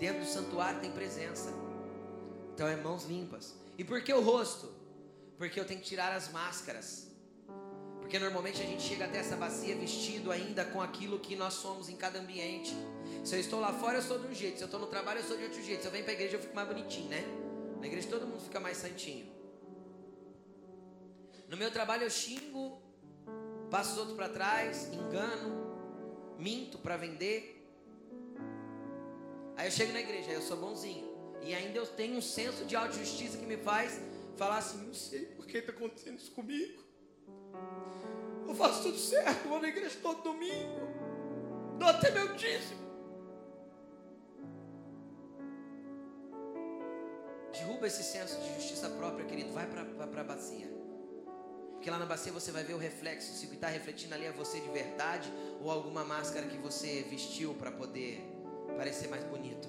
[0.00, 1.52] Dentro do santuário tem presença.
[2.52, 3.54] Então é mãos limpas.
[3.78, 4.74] E por que o rosto?
[5.38, 7.12] Porque eu tenho que tirar as máscaras.
[8.06, 11.88] Porque normalmente a gente chega até essa bacia vestido ainda com aquilo que nós somos
[11.88, 12.72] em cada ambiente.
[13.24, 14.58] Se eu estou lá fora, eu sou de um jeito.
[14.58, 15.80] Se eu estou no trabalho, eu sou de outro jeito.
[15.80, 17.24] Se eu venho para a igreja, eu fico mais bonitinho, né?
[17.80, 19.26] Na igreja todo mundo fica mais santinho.
[21.48, 22.80] No meu trabalho eu xingo,
[23.72, 27.68] passo os outros para trás, engano, minto para vender.
[29.56, 31.12] Aí eu chego na igreja, eu sou bonzinho.
[31.42, 34.00] E ainda eu tenho um senso de autojustiça que me faz
[34.36, 36.85] falar assim: não sei por que está acontecendo isso comigo.
[38.46, 40.80] Eu faço tudo certo, vou na igreja todo domingo,
[41.78, 42.86] dou até meu dízimo.
[47.52, 49.52] Derruba esse senso de justiça própria, querido.
[49.52, 50.68] Vai para a bacia.
[51.72, 53.32] Porque lá na bacia você vai ver o reflexo.
[53.32, 57.06] Se o que está refletindo ali é você de verdade ou alguma máscara que você
[57.08, 58.22] vestiu para poder
[58.76, 59.68] parecer mais bonito.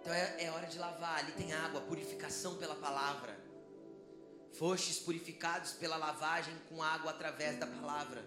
[0.00, 1.18] Então é, é hora de lavar.
[1.18, 3.41] Ali tem água, purificação pela palavra.
[4.52, 8.24] Fostes purificados pela lavagem com água através da palavra.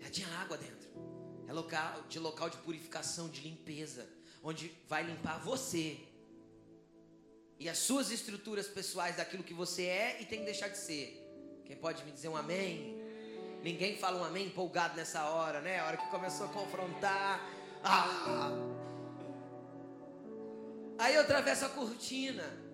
[0.00, 0.90] Ela tinha água dentro.
[1.46, 4.08] É local de local de purificação, de limpeza,
[4.42, 5.98] onde vai limpar você
[7.60, 11.22] e as suas estruturas pessoais daquilo que você é e tem que deixar de ser.
[11.66, 12.98] Quem pode me dizer um amém?
[13.62, 15.78] Ninguém fala um amém empolgado nessa hora, né?
[15.78, 17.38] A hora que começou a confrontar.
[17.84, 18.50] Ah!
[20.98, 22.69] Aí eu atravesso a cortina.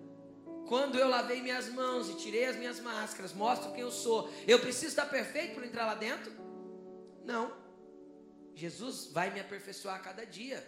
[0.67, 4.29] Quando eu lavei minhas mãos e tirei as minhas máscaras, mostro quem eu sou.
[4.45, 6.31] Eu preciso estar perfeito para entrar lá dentro?
[7.23, 7.51] Não.
[8.53, 10.65] Jesus vai me aperfeiçoar a cada dia.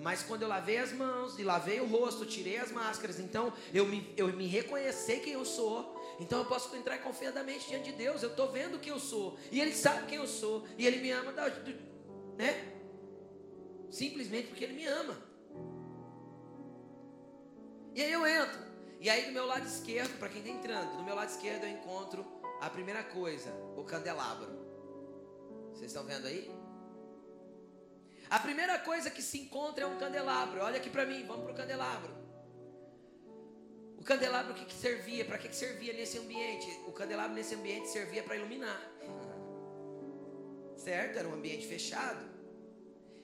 [0.00, 3.86] Mas quando eu lavei as mãos e lavei o rosto, tirei as máscaras, então eu
[3.86, 5.96] me, eu me reconhecer quem eu sou.
[6.20, 8.22] Então eu posso entrar confiadamente diante de Deus.
[8.22, 9.38] Eu estou vendo quem eu sou.
[9.52, 10.66] E Ele sabe quem eu sou.
[10.78, 11.32] E Ele me ama,
[12.36, 12.72] né?
[13.90, 15.18] Simplesmente porque Ele me ama.
[17.94, 18.67] E aí eu entro.
[19.00, 21.70] E aí do meu lado esquerdo, para quem está entrando, do meu lado esquerdo eu
[21.70, 22.26] encontro
[22.60, 24.48] a primeira coisa, o candelabro.
[25.72, 26.50] Vocês estão vendo aí?
[28.28, 30.60] A primeira coisa que se encontra é um candelabro.
[30.60, 32.12] Olha aqui para mim, vamos para o candelabro.
[33.96, 35.24] O candelabro o que, que servia?
[35.24, 36.68] Para que, que servia nesse ambiente?
[36.86, 38.82] O candelabro nesse ambiente servia para iluminar.
[40.76, 41.18] Certo?
[41.18, 42.28] Era um ambiente fechado.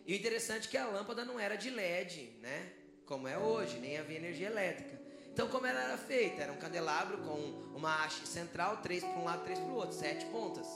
[0.07, 2.73] E o interessante é que a lâmpada não era de LED, né?
[3.05, 5.01] Como é hoje, nem havia energia elétrica.
[5.35, 6.43] Então, como ela era feita?
[6.43, 9.93] Era um candelabro com uma haste central, três para um lado, três para o outro,
[9.93, 10.69] sete pontas.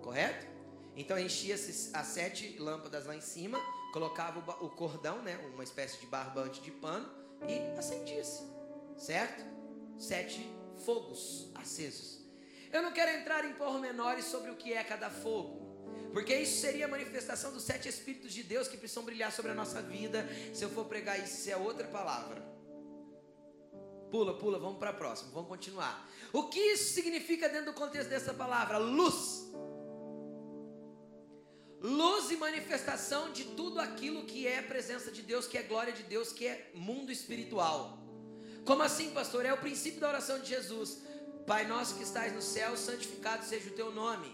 [0.00, 0.46] Correto?
[0.94, 3.58] Então enchia-se as sete lâmpadas lá em cima,
[3.92, 7.08] colocava o, cordão, né, uma espécie de barbante de pano,
[7.48, 8.44] e acendia-se,
[8.96, 9.44] certo?
[9.98, 10.48] Sete
[10.84, 12.20] fogos acesos.
[12.72, 16.84] Eu não quero entrar em pormenores sobre o que é cada fogo, porque isso seria
[16.84, 20.28] a manifestação dos sete Espíritos de Deus que precisam brilhar sobre a nossa vida.
[20.54, 22.51] Se eu for pregar isso, isso é outra palavra.
[24.12, 26.08] Pula, pula, vamos para a próxima, vamos continuar.
[26.32, 28.78] O que isso significa dentro do contexto dessa palavra?
[28.78, 29.50] Luz
[31.82, 36.04] luz e manifestação de tudo aquilo que é presença de Deus, que é glória de
[36.04, 37.98] Deus, que é mundo espiritual.
[38.64, 39.44] Como assim, pastor?
[39.44, 41.02] É o princípio da oração de Jesus.
[41.44, 44.32] Pai nosso que estás no céu, santificado seja o teu nome.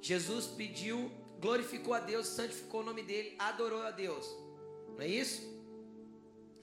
[0.00, 4.26] Jesus pediu, glorificou a Deus, santificou o nome dele, adorou a Deus.
[4.88, 5.53] Não é isso?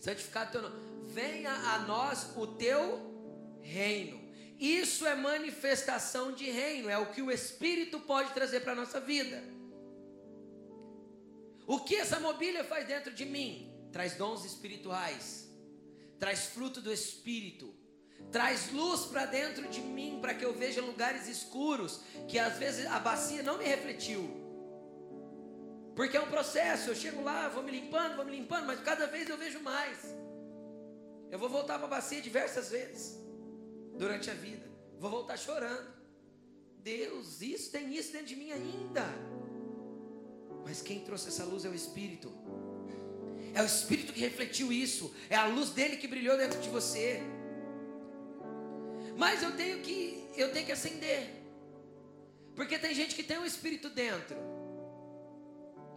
[0.01, 0.75] Santificado teu nome.
[1.13, 4.19] Venha a nós o teu reino.
[4.59, 8.99] Isso é manifestação de reino, é o que o Espírito pode trazer para a nossa
[8.99, 9.43] vida.
[11.67, 13.71] O que essa mobília faz dentro de mim?
[13.91, 15.49] Traz dons espirituais,
[16.19, 17.73] traz fruto do Espírito,
[18.31, 22.85] traz luz para dentro de mim, para que eu veja lugares escuros, que às vezes
[22.87, 24.40] a bacia não me refletiu.
[26.01, 29.05] Porque é um processo, eu chego lá, vou me limpando, vou me limpando, mas cada
[29.05, 29.99] vez eu vejo mais.
[31.29, 33.19] Eu vou voltar para a bacia diversas vezes
[33.99, 34.67] durante a vida.
[34.97, 35.93] Vou voltar chorando.
[36.79, 39.05] Deus, isso tem isso dentro de mim ainda.
[40.63, 42.33] Mas quem trouxe essa luz é o Espírito.
[43.53, 45.13] É o Espírito que refletiu isso.
[45.29, 47.21] É a luz dele que brilhou dentro de você.
[49.15, 51.29] Mas eu tenho que eu tenho que acender.
[52.55, 54.50] Porque tem gente que tem o um Espírito dentro.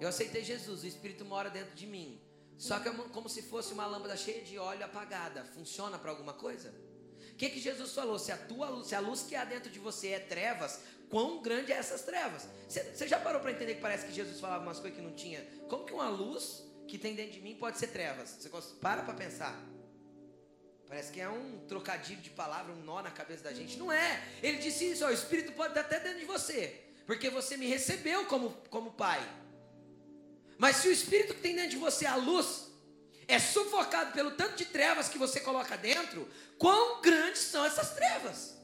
[0.00, 2.20] Eu aceitei Jesus, o Espírito mora dentro de mim.
[2.58, 5.44] Só que é como se fosse uma lâmpada cheia de óleo apagada.
[5.44, 6.74] Funciona para alguma coisa?
[7.32, 8.18] O que, que Jesus falou?
[8.18, 10.80] Se a, tua luz, se a luz que há dentro de você é trevas,
[11.10, 12.46] quão grande é essas trevas?
[12.68, 15.42] Você já parou para entender que parece que Jesus falava umas coisas que não tinha?
[15.68, 18.36] Como que uma luz que tem dentro de mim pode ser trevas?
[18.38, 18.48] Você
[18.80, 19.60] para para pensar.
[20.86, 23.76] Parece que é um trocadilho de palavra, um nó na cabeça da gente.
[23.76, 24.22] Não é.
[24.40, 26.84] Ele disse isso, ó, o Espírito pode estar até dentro de você.
[27.04, 29.20] Porque você me recebeu como, como pai.
[30.58, 32.70] Mas se o Espírito que tem dentro de você, a luz,
[33.26, 36.28] é sufocado pelo tanto de trevas que você coloca dentro,
[36.58, 38.56] quão grandes são essas trevas?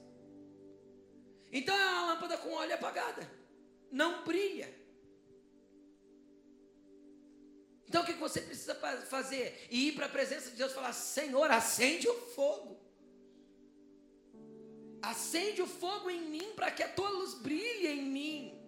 [1.52, 3.30] Então é uma lâmpada com óleo apagada,
[3.90, 4.72] não brilha.
[7.88, 8.74] Então o que você precisa
[9.08, 9.66] fazer?
[9.68, 12.78] Ir para a presença de Deus e falar: Senhor, acende o fogo.
[15.02, 18.59] Acende o fogo em mim para que a tua luz brilhe em mim.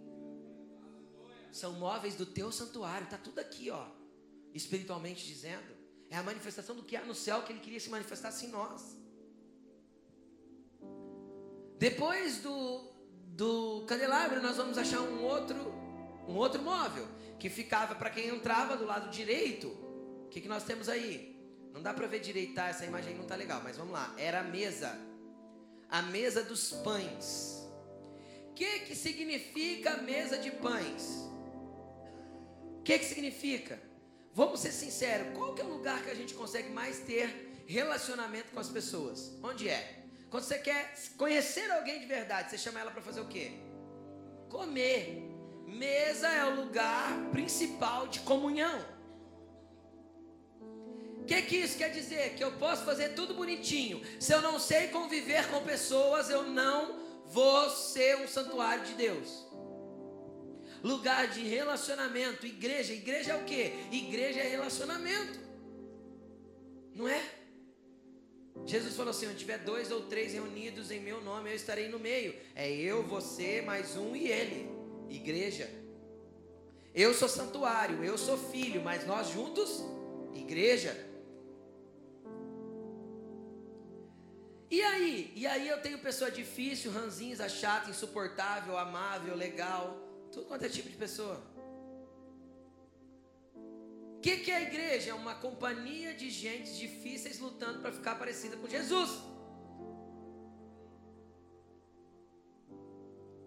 [1.52, 3.86] São móveis do teu santuário, está tudo aqui, ó,
[4.54, 5.76] espiritualmente dizendo.
[6.08, 8.96] É a manifestação do que há no céu que ele queria se manifestasse em nós.
[11.78, 12.92] Depois do,
[13.26, 15.56] do candelabro, nós vamos achar um outro,
[16.26, 17.06] um outro móvel
[17.38, 19.68] que ficava para quem entrava do lado direito.
[19.68, 21.38] O que, que nós temos aí?
[21.72, 22.68] Não dá para ver direito, tá?
[22.68, 24.14] Essa imagem não está legal, mas vamos lá.
[24.16, 24.98] Era a mesa,
[25.88, 27.68] a mesa dos pães.
[28.50, 31.31] O que, que significa mesa de pães?
[32.82, 33.80] O que, que significa?
[34.34, 38.50] Vamos ser sinceros, qual que é o lugar que a gente consegue mais ter relacionamento
[38.50, 39.30] com as pessoas?
[39.40, 40.02] Onde é?
[40.28, 43.52] Quando você quer conhecer alguém de verdade, você chama ela para fazer o quê?
[44.48, 45.30] Comer.
[45.68, 48.84] Mesa é o lugar principal de comunhão.
[51.20, 52.34] O que, que isso quer dizer?
[52.34, 54.02] Que eu posso fazer tudo bonitinho.
[54.18, 59.46] Se eu não sei conviver com pessoas, eu não vou ser um santuário de Deus.
[60.82, 62.92] Lugar de relacionamento, igreja.
[62.92, 63.72] Igreja é o que?
[63.92, 65.38] Igreja é relacionamento.
[66.94, 67.22] Não é?
[68.66, 71.98] Jesus falou assim: onde tiver dois ou três reunidos em meu nome, eu estarei no
[71.98, 72.34] meio.
[72.54, 74.70] É eu, você, mais um e ele.
[75.08, 75.70] Igreja.
[76.94, 79.82] Eu sou santuário, eu sou filho, mas nós juntos,
[80.34, 80.94] igreja.
[84.70, 85.32] E aí?
[85.34, 90.88] E aí eu tenho pessoa difícil, ranzinza, chata, insuportável, amável, legal, tudo quanto é tipo
[90.88, 91.52] de pessoa
[94.22, 95.10] que, que é a igreja?
[95.10, 99.10] É uma companhia de gente difíceis lutando para ficar parecida com Jesus.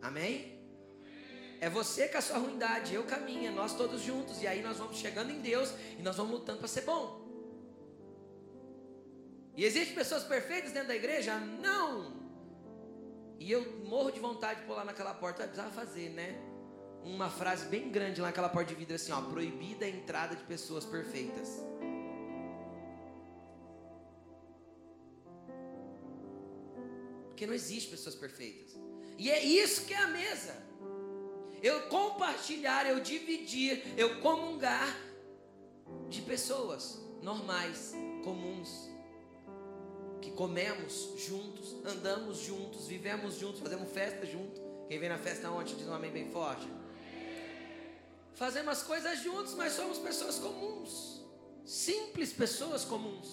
[0.01, 0.53] Amém?
[1.61, 4.41] É você com a sua ruindade, eu caminho, nós todos juntos.
[4.41, 7.23] E aí nós vamos chegando em Deus e nós vamos lutando para ser bom.
[9.55, 11.39] E existem pessoas perfeitas dentro da igreja?
[11.39, 12.13] Não!
[13.39, 16.35] E eu morro de vontade de pular naquela porta, precisava fazer, né?
[17.05, 20.43] Uma frase bem grande lá naquela porta de vidro assim, ó, proibida a entrada de
[20.43, 21.63] pessoas perfeitas.
[27.27, 28.75] Porque não existe pessoas perfeitas.
[29.17, 30.55] E é isso que é a mesa.
[31.61, 34.97] Eu compartilhar, eu dividir, eu comungar
[36.09, 37.93] de pessoas normais,
[38.23, 38.89] comuns,
[40.21, 44.59] que comemos juntos, andamos juntos, vivemos juntos, fazemos festa juntos.
[44.87, 46.67] Quem vem na festa ontem diz um amém bem forte
[48.35, 51.25] fazemos as coisas juntos, mas somos pessoas comuns,
[51.65, 53.29] simples pessoas comuns.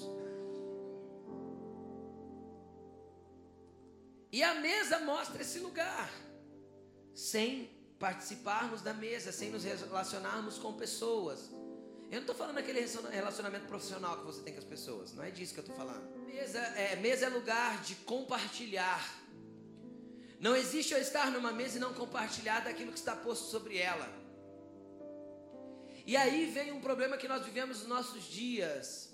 [4.30, 6.10] E a mesa mostra esse lugar,
[7.14, 11.50] sem participarmos da mesa, sem nos relacionarmos com pessoas.
[12.10, 12.80] Eu não estou falando aquele
[13.10, 16.10] relacionamento profissional que você tem com as pessoas, não é disso que eu estou falando.
[16.26, 19.02] Mesa é, mesa é lugar de compartilhar.
[20.40, 24.21] Não existe eu estar numa mesa e não compartilhar daquilo que está posto sobre ela.
[26.06, 29.12] E aí vem um problema que nós vivemos nos nossos dias.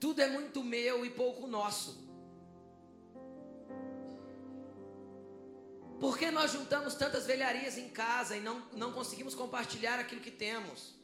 [0.00, 2.08] Tudo é muito meu e pouco nosso.
[6.00, 10.30] Por que nós juntamos tantas velharias em casa e não, não conseguimos compartilhar aquilo que
[10.30, 10.94] temos?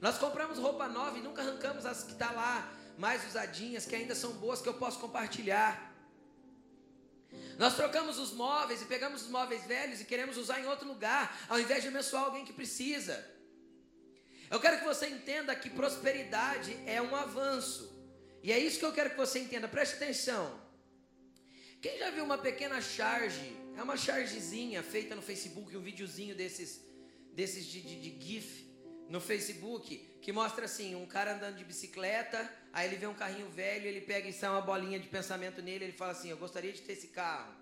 [0.00, 4.14] Nós compramos roupa nova e nunca arrancamos as que está lá, mais usadinhas, que ainda
[4.14, 5.94] são boas, que eu posso compartilhar.
[7.58, 11.34] Nós trocamos os móveis e pegamos os móveis velhos e queremos usar em outro lugar,
[11.48, 13.35] ao invés de abençoar alguém que precisa.
[14.50, 17.94] Eu quero que você entenda que prosperidade é um avanço.
[18.42, 19.66] E é isso que eu quero que você entenda.
[19.66, 20.60] Preste atenção.
[21.80, 23.56] Quem já viu uma pequena charge?
[23.76, 26.80] É uma chargezinha feita no Facebook, um videozinho desses,
[27.32, 28.66] desses de, de, de GIF
[29.08, 33.48] no Facebook, que mostra assim, um cara andando de bicicleta, aí ele vê um carrinho
[33.50, 36.72] velho, ele pega e sai uma bolinha de pensamento nele, ele fala assim, eu gostaria
[36.72, 37.54] de ter esse carro.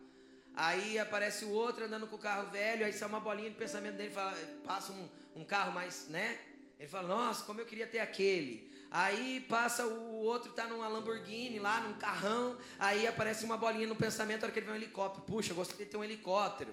[0.55, 3.97] Aí aparece o outro andando com o carro velho, aí sai uma bolinha de pensamento
[3.97, 6.39] dele, fala, passa um, um carro mais, né?
[6.79, 8.73] Ele fala, nossa, como eu queria ter aquele.
[8.91, 12.57] Aí passa o outro, está numa Lamborghini lá, num carrão.
[12.79, 15.25] Aí aparece uma bolinha no pensamento, na hora que ele vê um helicóptero.
[15.25, 16.73] Puxa, eu gostaria de ter um helicóptero.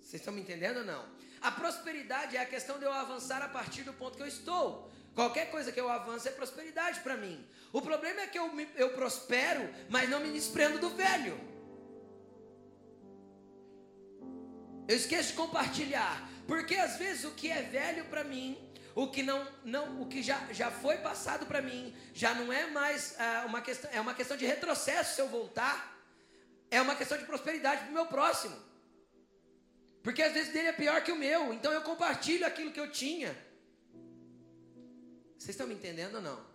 [0.00, 1.04] Vocês estão me entendendo ou não?
[1.40, 4.90] A prosperidade é a questão de eu avançar a partir do ponto que eu estou.
[5.14, 7.44] Qualquer coisa que eu avance é prosperidade para mim.
[7.72, 11.38] O problema é que eu, eu prospero, mas não me desprendo do velho.
[14.86, 16.28] Eu esqueço de compartilhar.
[16.46, 18.56] Porque às vezes o que é velho para mim
[18.94, 22.66] o que não, não, o que já, já foi passado para mim, já não é
[22.66, 25.92] mais uh, uma questão, é uma questão de retrocesso se eu voltar.
[26.70, 28.56] É uma questão de prosperidade para o meu próximo.
[30.02, 32.90] Porque às vezes dele é pior que o meu, então eu compartilho aquilo que eu
[32.90, 33.36] tinha.
[35.36, 36.46] Vocês estão me entendendo ou não?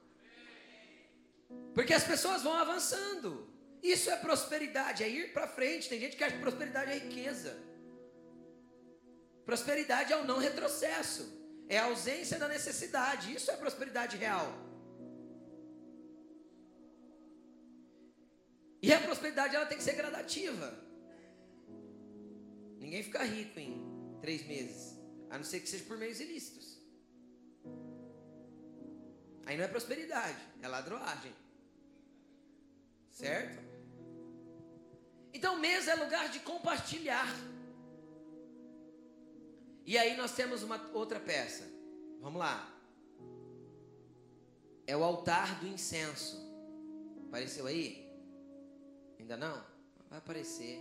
[1.74, 3.50] Porque as pessoas vão avançando.
[3.84, 5.90] Isso é prosperidade, é ir para frente.
[5.90, 7.58] Tem gente que acha que prosperidade é riqueza.
[9.46, 11.39] Prosperidade é o não retrocesso
[11.70, 13.34] é a ausência da necessidade.
[13.34, 14.52] Isso é prosperidade real.
[18.82, 20.74] E a prosperidade ela tem que ser gradativa.
[22.80, 24.98] Ninguém fica rico em três meses,
[25.30, 26.80] a não ser que seja por meios ilícitos.
[29.46, 31.34] Aí não é prosperidade, é ladroagem.
[33.12, 33.60] Certo?
[35.34, 37.28] Então, mesa é lugar de compartilhar.
[39.90, 41.64] E aí nós temos uma outra peça.
[42.22, 42.72] Vamos lá.
[44.86, 46.38] É o altar do incenso.
[47.28, 48.08] Apareceu aí?
[49.20, 49.66] Ainda não?
[50.08, 50.80] Vai aparecer.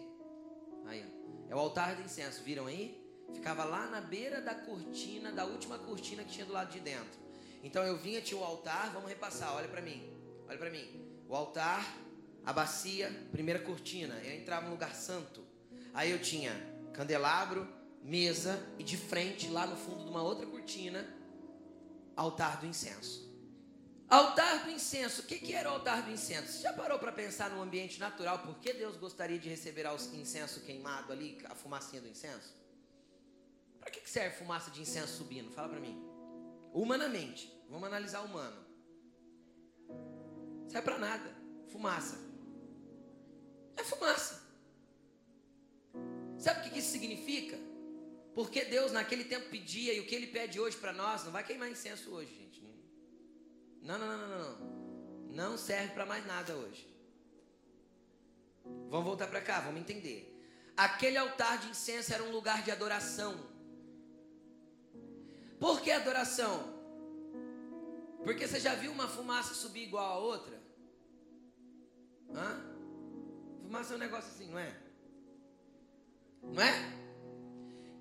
[0.84, 1.52] Aí, ó.
[1.52, 2.42] É o altar do incenso.
[2.42, 3.02] Viram aí?
[3.32, 7.18] ficava lá na beira da cortina, da última cortina que tinha do lado de dentro.
[7.62, 10.02] Então eu vinha, tinha o altar, vamos repassar, olha para mim,
[10.46, 10.86] olha para mim.
[11.26, 11.82] O altar,
[12.44, 14.20] a bacia, primeira cortina.
[14.22, 15.42] Eu entrava no lugar santo.
[15.94, 16.52] Aí eu tinha
[16.92, 21.06] candelabro, mesa e de frente, lá no fundo de uma outra cortina,
[22.16, 23.28] altar do incenso.
[24.08, 25.20] Altar do incenso.
[25.20, 26.50] O que, que era o altar do incenso?
[26.50, 28.38] Você já parou para pensar no ambiente natural?
[28.38, 32.54] Por que Deus gostaria de receber o incenso queimado ali, a fumacinha do incenso?
[33.78, 35.50] Para que, que serve fumaça de incenso subindo?
[35.52, 36.02] Fala para mim.
[36.72, 37.52] Humanamente.
[37.68, 38.64] Vamos analisar humano.
[40.68, 41.34] Serve para nada.
[41.70, 42.18] Fumaça.
[43.76, 44.42] É fumaça.
[46.38, 47.67] Sabe o que isso significa?
[48.38, 51.42] Porque Deus naquele tempo pedia e o que Ele pede hoje para nós não vai
[51.42, 52.62] queimar incenso hoje, gente.
[53.82, 55.34] Não, não, não, não, não.
[55.34, 56.86] Não serve para mais nada hoje.
[58.88, 60.40] Vamos voltar para cá, vamos entender.
[60.76, 63.34] Aquele altar de incenso era um lugar de adoração.
[65.58, 66.62] Por que adoração?
[68.22, 70.62] Porque você já viu uma fumaça subir igual a outra?
[72.32, 72.50] Hã?
[73.62, 74.80] Fumaça é um negócio assim, não é?
[76.40, 77.07] Não é?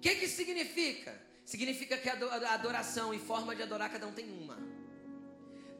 [0.07, 1.13] Que, que significa?
[1.43, 4.57] Significa que a adoração e forma de adorar, cada um tem uma.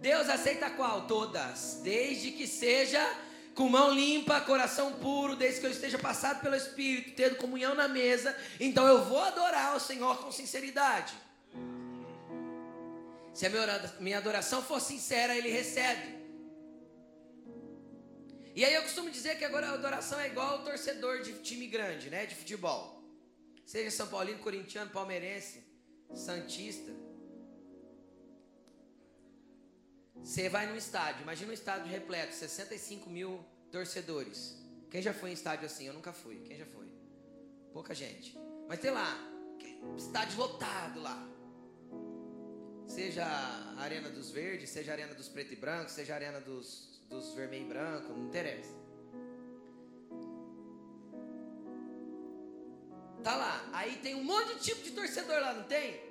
[0.02, 1.08] Deus aceita qual?
[1.08, 3.02] Todas, desde que seja
[3.56, 7.88] com mão limpa, coração puro, desde que eu esteja passado pelo Espírito, tendo comunhão na
[7.88, 11.14] mesa, então eu vou adorar o Senhor com sinceridade.
[13.34, 13.50] Se a
[14.02, 16.18] minha adoração for sincera, Ele recebe.
[18.54, 21.68] E aí eu costumo dizer que agora a adoração é igual ao torcedor de time
[21.68, 22.26] grande, né?
[22.26, 22.97] De futebol.
[23.68, 25.62] Seja São Paulino, corintiano, palmeirense,
[26.16, 26.90] santista.
[30.16, 34.58] Você vai num estádio, imagina um estádio repleto, 65 mil torcedores.
[34.90, 35.86] Quem já foi em estádio assim?
[35.86, 36.40] Eu nunca fui.
[36.46, 36.88] Quem já foi?
[37.74, 38.38] Pouca gente.
[38.70, 39.14] Mas tem lá,
[39.98, 41.28] estádio lotado lá.
[42.88, 46.40] Seja a Arena dos Verdes, seja a Arena dos Preto e Branco, seja a Arena
[46.40, 48.87] dos, dos Vermelho e Branco, não interessa.
[53.28, 53.62] Tá lá.
[53.74, 56.02] Aí tem um monte de tipo de torcedor lá, não tem?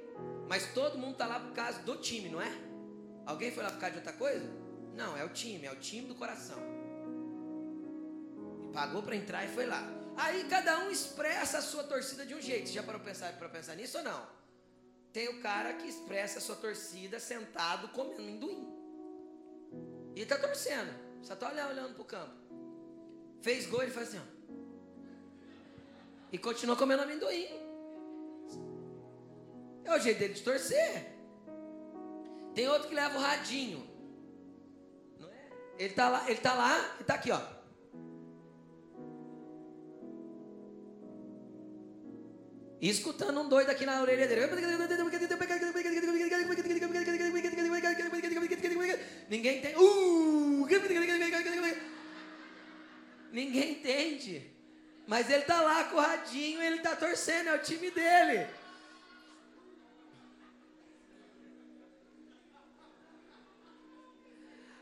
[0.47, 2.53] Mas todo mundo tá lá por causa do time, não é?
[3.25, 4.47] Alguém foi lá por causa de outra coisa?
[4.95, 6.59] Não, é o time, é o time do coração.
[8.63, 9.83] E pagou para entrar e foi lá.
[10.15, 12.69] Aí cada um expressa a sua torcida de um jeito.
[12.69, 14.27] Você já parou pensar, para pensar nisso ou não?
[15.11, 18.69] Tem o cara que expressa a sua torcida sentado comendo amendoim.
[20.15, 20.93] E está torcendo.
[21.23, 22.35] Só está olhando, olhando para o campo.
[23.41, 24.36] Fez gol e faz assim, ó.
[26.33, 27.49] E continua comendo amendoim.
[29.85, 31.07] É o jeito dele de torcer.
[32.55, 33.87] Tem outro que leva o radinho.
[35.21, 35.49] Não é?
[35.79, 37.41] Ele está lá, ele tá lá, ele está aqui, ó.
[42.81, 44.47] E escutando um doido aqui na orelha dele.
[49.29, 49.77] Ninguém tem.
[49.77, 50.67] Uh!
[53.33, 54.56] Ninguém entende.
[55.07, 58.49] Mas ele está lá com o radinho, ele está torcendo, é o time dele.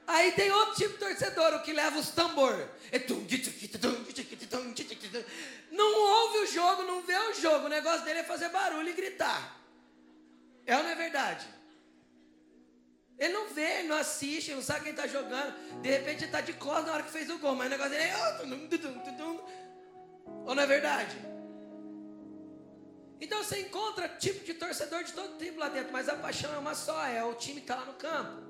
[0.06, 2.68] Aí tem outro tipo de torcedor, o que leva os tambor.
[5.70, 7.66] Não ouve o jogo, não vê o jogo.
[7.66, 9.58] O negócio dele é fazer barulho e gritar.
[10.66, 11.46] É ou não é verdade?
[13.18, 15.54] Ele não vê, ele não assiste, não sabe quem está jogando.
[15.80, 17.54] De repente ele está de costas na hora que fez o gol.
[17.54, 18.14] Mas o negócio dele é.
[20.44, 21.16] Ou não é verdade?
[23.20, 26.58] Então você encontra tipo de torcedor de todo tipo lá dentro, mas a paixão é
[26.58, 28.42] uma só, é o time que está lá no campo.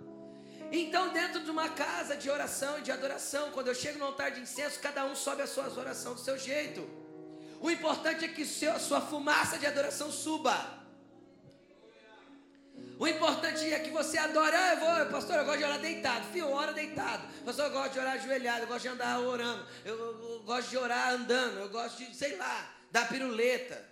[0.73, 4.33] Então, dentro de uma casa de oração e de adoração, quando eu chego no altar
[4.33, 6.85] de incenso, cada um sobe a sua oração do seu jeito.
[7.61, 10.84] O importante é que a sua fumaça de adoração suba.
[12.99, 14.55] O importante é que você adore.
[14.55, 16.25] Ah, eu vou, pastor, eu gosto de orar deitado.
[16.33, 17.27] Fio, ora deitado.
[17.45, 18.63] Pastor, eu gosto de orar ajoelhado.
[18.63, 19.67] Eu gosto de andar orando.
[19.85, 21.59] Eu, eu, eu gosto de orar andando.
[21.59, 23.85] Eu gosto de, sei lá, dar piruleta.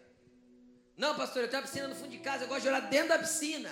[0.96, 2.44] Não, pastor, eu tenho a piscina no fundo de casa.
[2.44, 3.70] Eu gosto de orar dentro da piscina.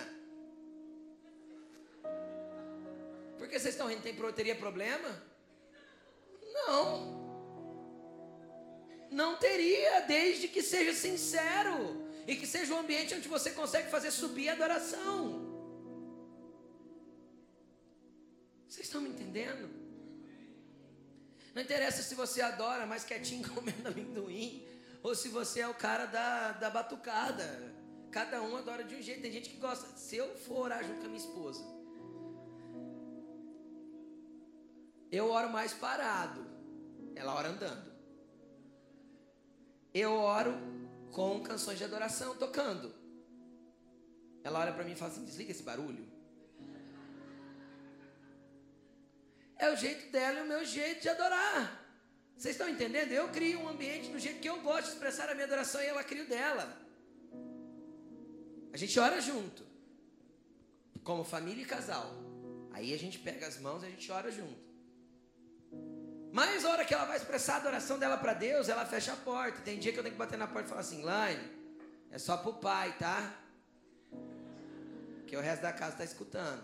[3.39, 4.03] Porque vocês estão rindo?
[4.03, 5.09] Tem, teria problema?
[6.53, 7.21] Não.
[9.11, 12.10] Não teria, desde que seja sincero.
[12.31, 15.15] E que seja um ambiente onde você consegue fazer subir a adoração.
[18.69, 19.69] Vocês estão me entendendo?
[21.53, 24.65] Não interessa se você adora mais quietinho comendo amendoim,
[25.03, 27.49] ou se você é o cara da, da batucada.
[28.13, 29.23] Cada um adora de um jeito.
[29.23, 29.89] Tem gente que gosta.
[29.97, 31.65] Se eu for orar junto com a minha esposa,
[35.13, 36.47] Eu oro mais parado.
[37.17, 37.91] Ela ora andando.
[39.93, 40.53] Eu oro
[41.13, 42.95] com canções de adoração tocando.
[44.43, 46.09] Ela olha para mim e fala assim: desliga esse barulho.
[49.59, 51.79] É o jeito dela e o meu jeito de adorar.
[52.37, 53.13] Vocês estão entendendo?
[53.13, 55.87] Eu crio um ambiente do jeito que eu gosto de expressar a minha adoração e
[55.87, 56.81] ela cria o dela.
[58.73, 59.67] A gente ora junto,
[61.05, 62.11] como família e casal.
[62.73, 64.70] Aí a gente pega as mãos e a gente ora junto.
[66.33, 69.17] Mas a hora que ela vai expressar a adoração dela para Deus, ela fecha a
[69.17, 69.61] porta.
[69.63, 71.43] Tem dia que eu tenho que bater na porta e falar assim: Laine,
[72.11, 73.35] é só pro pai, tá?
[75.27, 76.63] Que o resto da casa está escutando.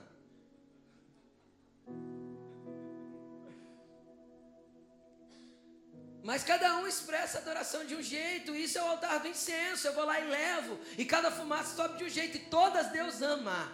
[6.23, 8.53] Mas cada um expressa a adoração de um jeito.
[8.53, 9.87] Isso é o altar do incenso.
[9.87, 10.77] Eu vou lá e levo.
[10.99, 12.37] E cada fumaça sobe de um jeito.
[12.37, 13.73] E todas Deus ama.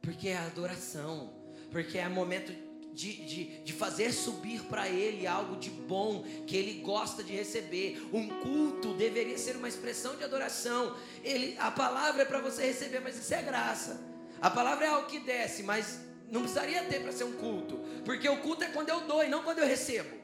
[0.00, 1.34] Porque é adoração.
[1.72, 2.52] Porque é momento
[2.92, 8.06] de, de, de fazer subir para Ele algo de bom que Ele gosta de receber.
[8.12, 10.96] Um culto deveria ser uma expressão de adoração.
[11.24, 14.00] Ele, a palavra é para você receber, mas isso é graça.
[14.40, 17.78] A palavra é algo que desce, mas não precisaria ter para ser um culto.
[18.04, 20.20] Porque o culto é quando eu dou e não quando eu recebo.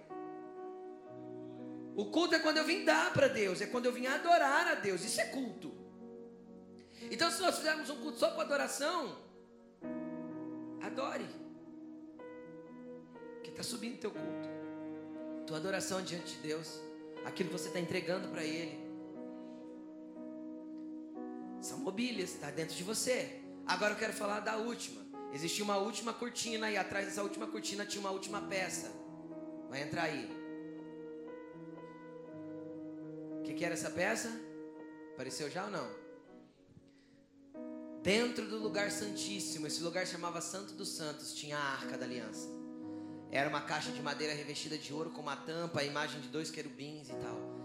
[1.97, 4.75] O culto é quando eu vim dar para Deus, é quando eu vim adorar a
[4.75, 5.05] Deus.
[5.05, 5.77] Isso é culto.
[7.11, 9.17] Então, se nós fizermos um culto só com adoração,
[10.81, 11.48] adore
[13.51, 14.49] está subindo teu culto,
[15.47, 16.81] tua adoração diante de Deus,
[17.25, 18.79] aquilo que você está entregando para Ele.
[21.61, 23.41] São mobílias, está dentro de você.
[23.67, 25.03] Agora eu quero falar da última.
[25.33, 28.91] Existia uma última cortina e atrás dessa última cortina tinha uma última peça.
[29.69, 30.31] Vai entrar aí.
[33.41, 34.31] O que, que era essa peça?
[35.13, 36.09] Apareceu já ou não?
[38.03, 42.49] Dentro do lugar santíssimo, esse lugar chamava Santo dos Santos, tinha a arca da aliança.
[43.31, 46.51] Era uma caixa de madeira revestida de ouro com uma tampa, a imagem de dois
[46.51, 47.59] querubins e tal.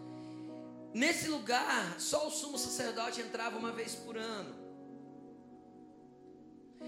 [0.94, 4.64] Nesse lugar, só o sumo sacerdote entrava uma vez por ano.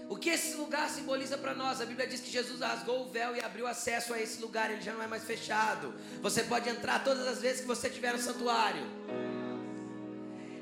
[0.08, 1.80] O que esse lugar simboliza para nós?
[1.80, 4.82] A Bíblia diz que Jesus rasgou o véu e abriu acesso a esse lugar, ele
[4.82, 5.94] já não é mais fechado.
[6.20, 8.82] Você pode entrar todas as vezes que você tiver no santuário.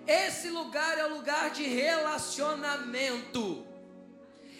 [0.06, 3.66] Esse lugar é o lugar de relacionamento.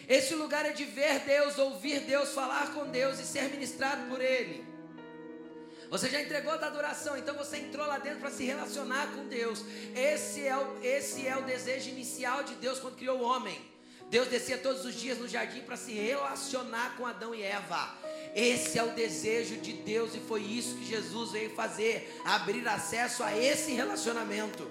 [0.09, 4.21] Esse lugar é de ver Deus, ouvir Deus, falar com Deus e ser ministrado por
[4.21, 4.65] Ele.
[5.91, 9.65] Você já entregou a adoração, então você entrou lá dentro para se relacionar com Deus.
[9.95, 13.61] Esse é, o, esse é o desejo inicial de Deus quando criou o homem.
[14.11, 17.95] Deus descia todos os dias no jardim para se relacionar com Adão e Eva.
[18.35, 23.23] Esse é o desejo de Deus e foi isso que Jesus veio fazer abrir acesso
[23.23, 24.71] a esse relacionamento.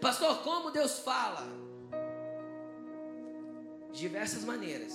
[0.00, 1.59] Pastor, como Deus fala?
[3.92, 4.92] De diversas maneiras.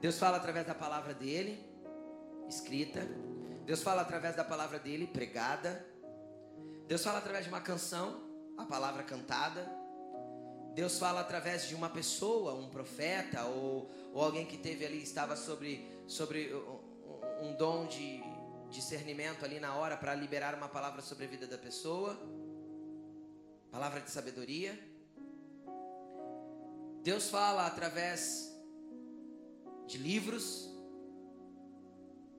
[0.00, 1.58] Deus fala através da palavra dele,
[2.48, 3.06] escrita.
[3.64, 5.84] Deus fala através da palavra dele, pregada.
[6.86, 8.22] Deus fala através de uma canção,
[8.56, 9.68] a palavra cantada.
[10.74, 15.34] Deus fala através de uma pessoa, um profeta ou, ou alguém que teve ali, estava
[15.34, 16.54] sobre, sobre
[17.42, 18.22] um, dom de
[18.70, 22.16] discernimento ali na hora para liberar uma palavra sobre a vida da pessoa.
[23.70, 24.78] Palavra de sabedoria.
[27.02, 28.52] Deus fala através
[29.86, 30.68] de livros,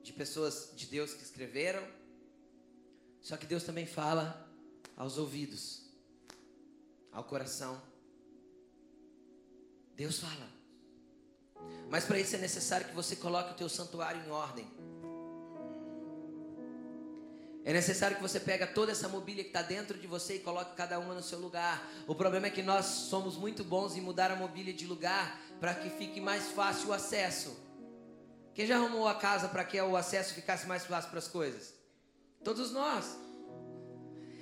[0.04, 1.86] de pessoas de Deus que escreveram,
[3.22, 4.48] só que Deus também fala
[4.96, 5.90] aos ouvidos,
[7.12, 7.82] ao coração.
[9.96, 10.50] Deus fala.
[11.90, 14.66] Mas para isso é necessário que você coloque o teu santuário em ordem.
[17.66, 20.76] É necessário que você pegue toda essa mobília que está dentro de você e coloque
[20.76, 21.86] cada uma no seu lugar.
[22.08, 25.74] O problema é que nós somos muito bons em mudar a mobília de lugar para
[25.74, 27.56] que fique mais fácil o acesso.
[28.54, 31.74] Quem já arrumou a casa para que o acesso ficasse mais fácil para as coisas?
[32.44, 33.18] Todos nós.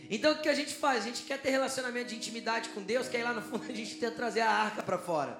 [0.10, 1.04] Então o que a gente faz?
[1.04, 3.76] A gente quer ter relacionamento de intimidade com Deus, quer ir lá no fundo a
[3.76, 5.40] gente tenta trazer a arca para fora.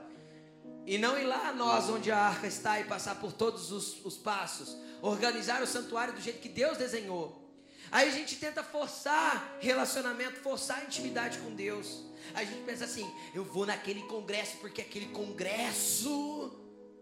[0.86, 4.18] E não ir lá nós onde a arca está e passar por todos os, os
[4.18, 4.78] passos.
[5.02, 7.37] Organizar o santuário do jeito que Deus desenhou.
[7.92, 12.04] Aí a gente tenta forçar relacionamento, forçar intimidade com Deus.
[12.34, 16.58] A gente pensa assim: eu vou naquele congresso porque aquele congresso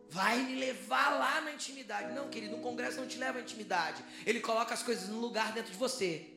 [0.10, 2.14] vai me levar lá na intimidade.
[2.14, 4.04] Não, querido, um congresso não te leva à intimidade.
[4.26, 6.32] Ele coloca as coisas no lugar dentro de você.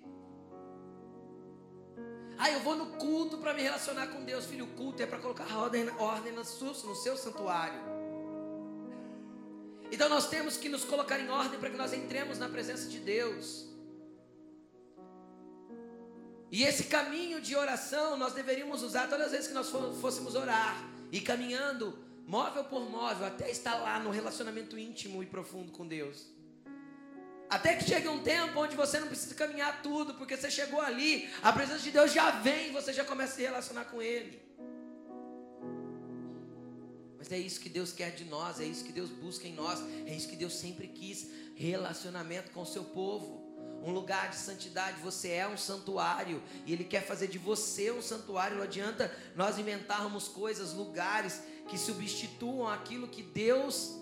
[2.38, 4.46] Ah, eu vou no culto para me relacionar com Deus.
[4.46, 7.80] Filho, o culto é para colocar ordem, ordem no, seu, no seu santuário.
[9.90, 12.99] Então nós temos que nos colocar em ordem para que nós entremos na presença de
[12.99, 13.67] Deus.
[16.51, 19.68] E esse caminho de oração nós deveríamos usar todas as vezes que nós
[20.01, 20.82] fôssemos orar
[21.12, 26.26] e caminhando móvel por móvel até estar lá no relacionamento íntimo e profundo com Deus.
[27.49, 31.28] Até que chegue um tempo onde você não precisa caminhar tudo, porque você chegou ali,
[31.42, 34.38] a presença de Deus já vem e você já começa a se relacionar com Ele.
[37.16, 39.82] Mas é isso que Deus quer de nós, é isso que Deus busca em nós,
[40.07, 43.47] é isso que Deus sempre quis: relacionamento com o seu povo.
[43.82, 48.02] Um lugar de santidade, você é um santuário e Ele quer fazer de você um
[48.02, 48.56] santuário.
[48.56, 53.96] Não adianta nós inventarmos coisas, lugares que substituam aquilo que Deus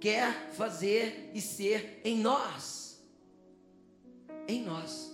[0.00, 2.84] quer fazer e ser em nós
[4.46, 5.12] em nós.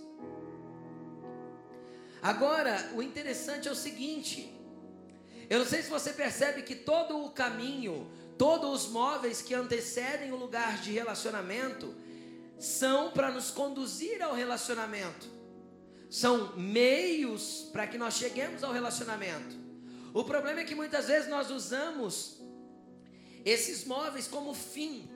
[2.21, 4.53] Agora, o interessante é o seguinte:
[5.49, 10.31] eu não sei se você percebe que todo o caminho, todos os móveis que antecedem
[10.31, 11.93] o lugar de relacionamento,
[12.61, 15.27] são para nos conduzir ao relacionamento,
[16.11, 19.55] são meios para que nós cheguemos ao relacionamento.
[20.13, 22.39] O problema é que muitas vezes nós usamos
[23.43, 25.09] esses móveis como fim,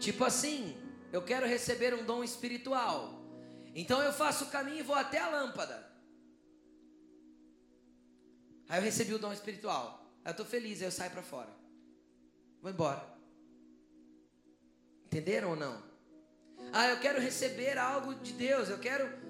[0.00, 0.76] tipo assim,
[1.12, 3.22] eu quero receber um dom espiritual.
[3.72, 5.88] Então eu faço o caminho e vou até a lâmpada.
[8.68, 10.04] Aí eu recebi o dom espiritual.
[10.24, 11.54] Aí eu estou feliz, aí eu saio para fora.
[12.60, 13.06] Vou embora.
[15.06, 15.89] Entenderam ou não?
[16.72, 19.20] Ah, eu quero receber algo de Deus, eu quero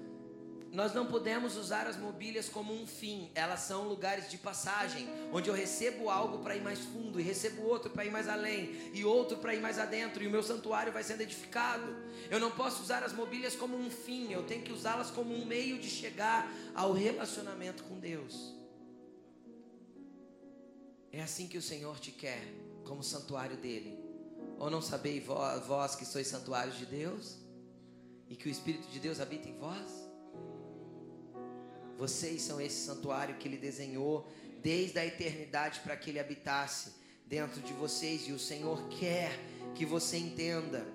[0.71, 5.49] nós não podemos usar as mobílias como um fim, elas são lugares de passagem, onde
[5.49, 9.03] eu recebo algo para ir mais fundo, e recebo outro para ir mais além, e
[9.03, 11.93] outro para ir mais adentro, e o meu santuário vai sendo edificado.
[12.29, 15.45] Eu não posso usar as mobílias como um fim, eu tenho que usá-las como um
[15.45, 18.55] meio de chegar ao relacionamento com Deus.
[21.11, 22.41] É assim que o Senhor te quer,
[22.85, 24.00] como santuário dele.
[24.61, 27.35] Ou não sabeis vós que sois santuários de Deus?
[28.29, 29.89] E que o Espírito de Deus habita em vós?
[31.97, 34.31] Vocês são esse santuário que ele desenhou
[34.61, 36.93] desde a eternidade para que ele habitasse
[37.25, 38.27] dentro de vocês.
[38.27, 39.31] E o Senhor quer
[39.73, 40.85] que você entenda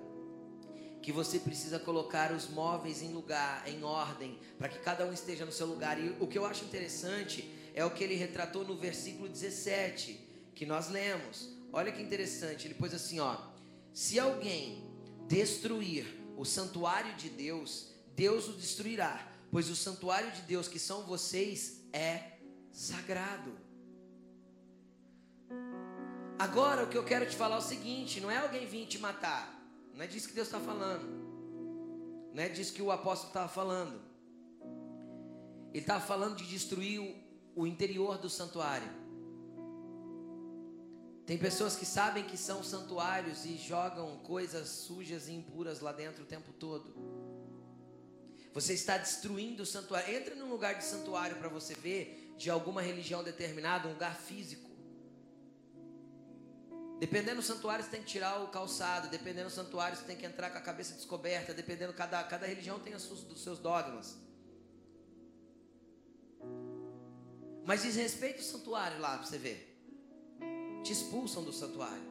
[1.01, 5.45] que você precisa colocar os móveis em lugar, em ordem, para que cada um esteja
[5.45, 5.99] no seu lugar.
[5.99, 10.65] E o que eu acho interessante é o que ele retratou no versículo 17, que
[10.65, 11.53] nós lemos.
[11.73, 13.46] Olha que interessante, ele pôs assim, ó:
[13.97, 14.85] Se alguém
[15.27, 16.05] destruir
[16.37, 21.81] o santuário de Deus, Deus o destruirá pois o santuário de Deus que são vocês
[21.91, 22.37] é
[22.71, 23.51] sagrado.
[26.37, 28.99] Agora o que eu quero te falar é o seguinte: não é alguém vir te
[28.99, 29.51] matar,
[29.95, 31.07] não é disso que Deus está falando,
[32.35, 33.99] não é disso que o apóstolo estava falando.
[35.73, 39.06] Ele estava falando de destruir o, o interior do santuário.
[41.27, 46.23] Tem pessoas que sabem que são santuários e jogam coisas sujas e impuras lá dentro
[46.23, 46.95] o tempo todo.
[48.53, 50.15] Você está destruindo o santuário.
[50.15, 54.71] Entra num lugar de santuário para você ver de alguma religião determinada, um lugar físico.
[56.97, 59.09] Dependendo do santuário, você tem que tirar o calçado.
[59.09, 61.53] Dependendo do santuário, você tem que entrar com a cabeça descoberta.
[61.53, 64.17] Dependendo, cada, cada religião tem os dos seus dogmas.
[67.65, 69.66] Mas desrespeita o santuário lá para você ver.
[70.87, 72.09] Te expulsam do santuário.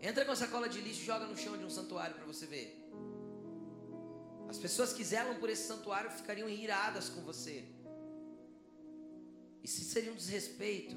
[0.00, 2.46] Entra com a sacola de lixo e joga no chão de um santuário para você
[2.46, 2.84] ver.
[4.48, 7.64] As pessoas que zelam por esse santuário ficariam iradas com você.
[9.62, 10.96] Isso seria um desrespeito.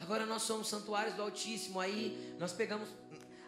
[0.00, 2.88] Agora nós somos santuários do Altíssimo, aí nós pegamos,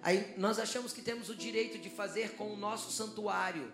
[0.03, 3.73] aí nós achamos que temos o direito de fazer com o nosso santuário,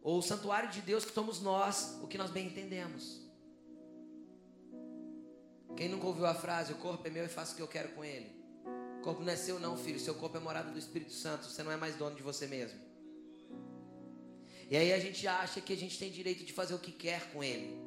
[0.00, 3.25] ou o santuário de Deus que somos nós, o que nós bem entendemos.
[5.76, 7.90] Quem nunca ouviu a frase, o corpo é meu e faço o que eu quero
[7.90, 8.36] com ele?
[9.06, 10.00] corpo não é seu, não, filho.
[10.00, 11.44] Seu corpo é morada do Espírito Santo.
[11.44, 12.80] Você não é mais dono de você mesmo.
[14.68, 17.30] E aí a gente acha que a gente tem direito de fazer o que quer
[17.32, 17.78] com ele.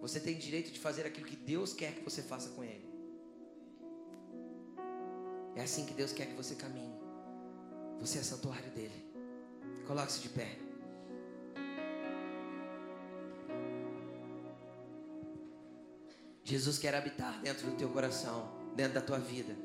[0.00, 2.86] Você tem direito de fazer aquilo que Deus quer que você faça com ele.
[5.54, 6.98] É assim que Deus quer que você caminhe.
[8.00, 9.12] Você é santuário dele.
[9.86, 10.63] Coloque-se de pé.
[16.44, 19.56] Jesus quer habitar dentro do teu coração dentro da tua vida.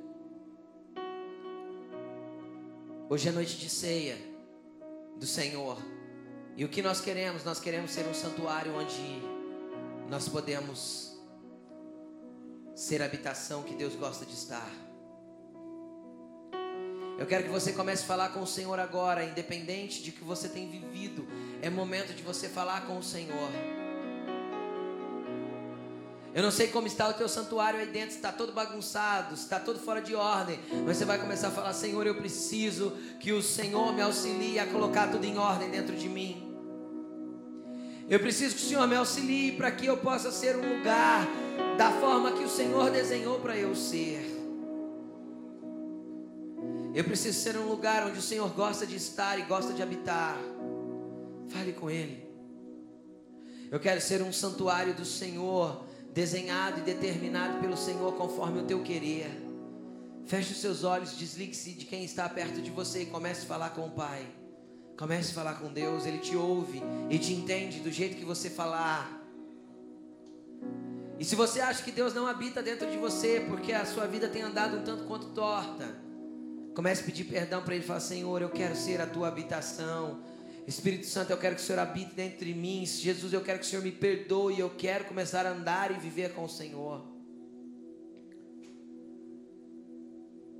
[3.10, 4.18] Hoje é noite de ceia
[5.18, 5.78] do Senhor.
[6.56, 7.44] E o que nós queremos?
[7.44, 9.22] Nós queremos ser um santuário onde
[10.10, 11.20] nós podemos
[12.76, 14.72] ser a habitação que Deus gosta de estar.
[17.18, 20.48] Eu quero que você comece a falar com o Senhor agora, independente de que você
[20.48, 21.28] tem vivido.
[21.62, 23.50] É momento de você falar com o Senhor.
[26.34, 29.80] Eu não sei como está o teu santuário aí dentro, está todo bagunçado, está todo
[29.80, 30.60] fora de ordem.
[30.86, 34.68] Mas você vai começar a falar: Senhor, eu preciso que o Senhor me auxilie a
[34.68, 36.46] colocar tudo em ordem dentro de mim.
[38.08, 41.28] Eu preciso que o Senhor me auxilie para que eu possa ser um lugar
[41.78, 44.38] da forma que o Senhor desenhou para eu ser.
[46.94, 50.38] Eu preciso ser um lugar onde o Senhor gosta de estar e gosta de habitar.
[51.50, 52.28] Fale com Ele.
[53.72, 58.82] Eu quero ser um santuário do Senhor, desenhado e determinado pelo Senhor conforme o teu
[58.82, 59.30] querer.
[60.26, 63.72] Feche os seus olhos, desligue-se de quem está perto de você e comece a falar
[63.72, 64.26] com o Pai.
[64.98, 68.50] Comece a falar com Deus, Ele te ouve e te entende do jeito que você
[68.50, 69.20] falar.
[71.18, 74.28] E se você acha que Deus não habita dentro de você, porque a sua vida
[74.28, 75.96] tem andado um tanto quanto torta,
[76.76, 77.84] comece a pedir perdão para Ele.
[77.84, 80.22] Fala, Senhor, eu quero ser a tua habitação.
[80.70, 82.86] Espírito Santo, eu quero que o Senhor habite dentro de mim.
[82.86, 84.60] Jesus, eu quero que o Senhor me perdoe.
[84.60, 87.04] Eu quero começar a andar e viver com o Senhor.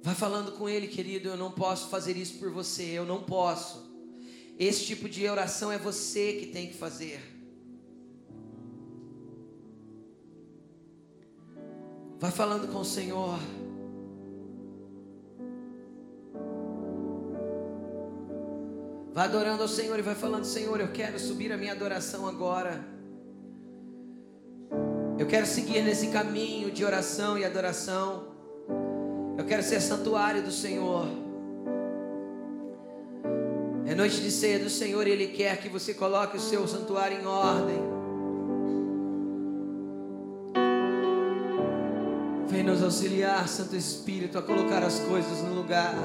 [0.02, 1.30] Vai falando com Ele, querido.
[1.30, 2.86] Eu não posso fazer isso por você.
[2.86, 3.88] Eu não posso.
[4.58, 7.22] Esse tipo de oração é você que tem que fazer.
[12.18, 13.38] Vai falando com o Senhor.
[19.14, 22.80] Vai adorando ao Senhor e vai falando: Senhor, eu quero subir a minha adoração agora.
[25.18, 28.30] Eu quero seguir nesse caminho de oração e adoração.
[29.38, 31.08] Eu quero ser santuário do Senhor.
[33.86, 37.20] É noite de ceia do Senhor e Ele quer que você coloque o seu santuário
[37.20, 38.00] em ordem.
[42.48, 45.96] Vem nos auxiliar, Santo Espírito, a colocar as coisas no lugar.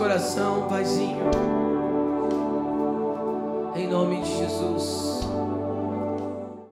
[0.00, 0.66] Coração,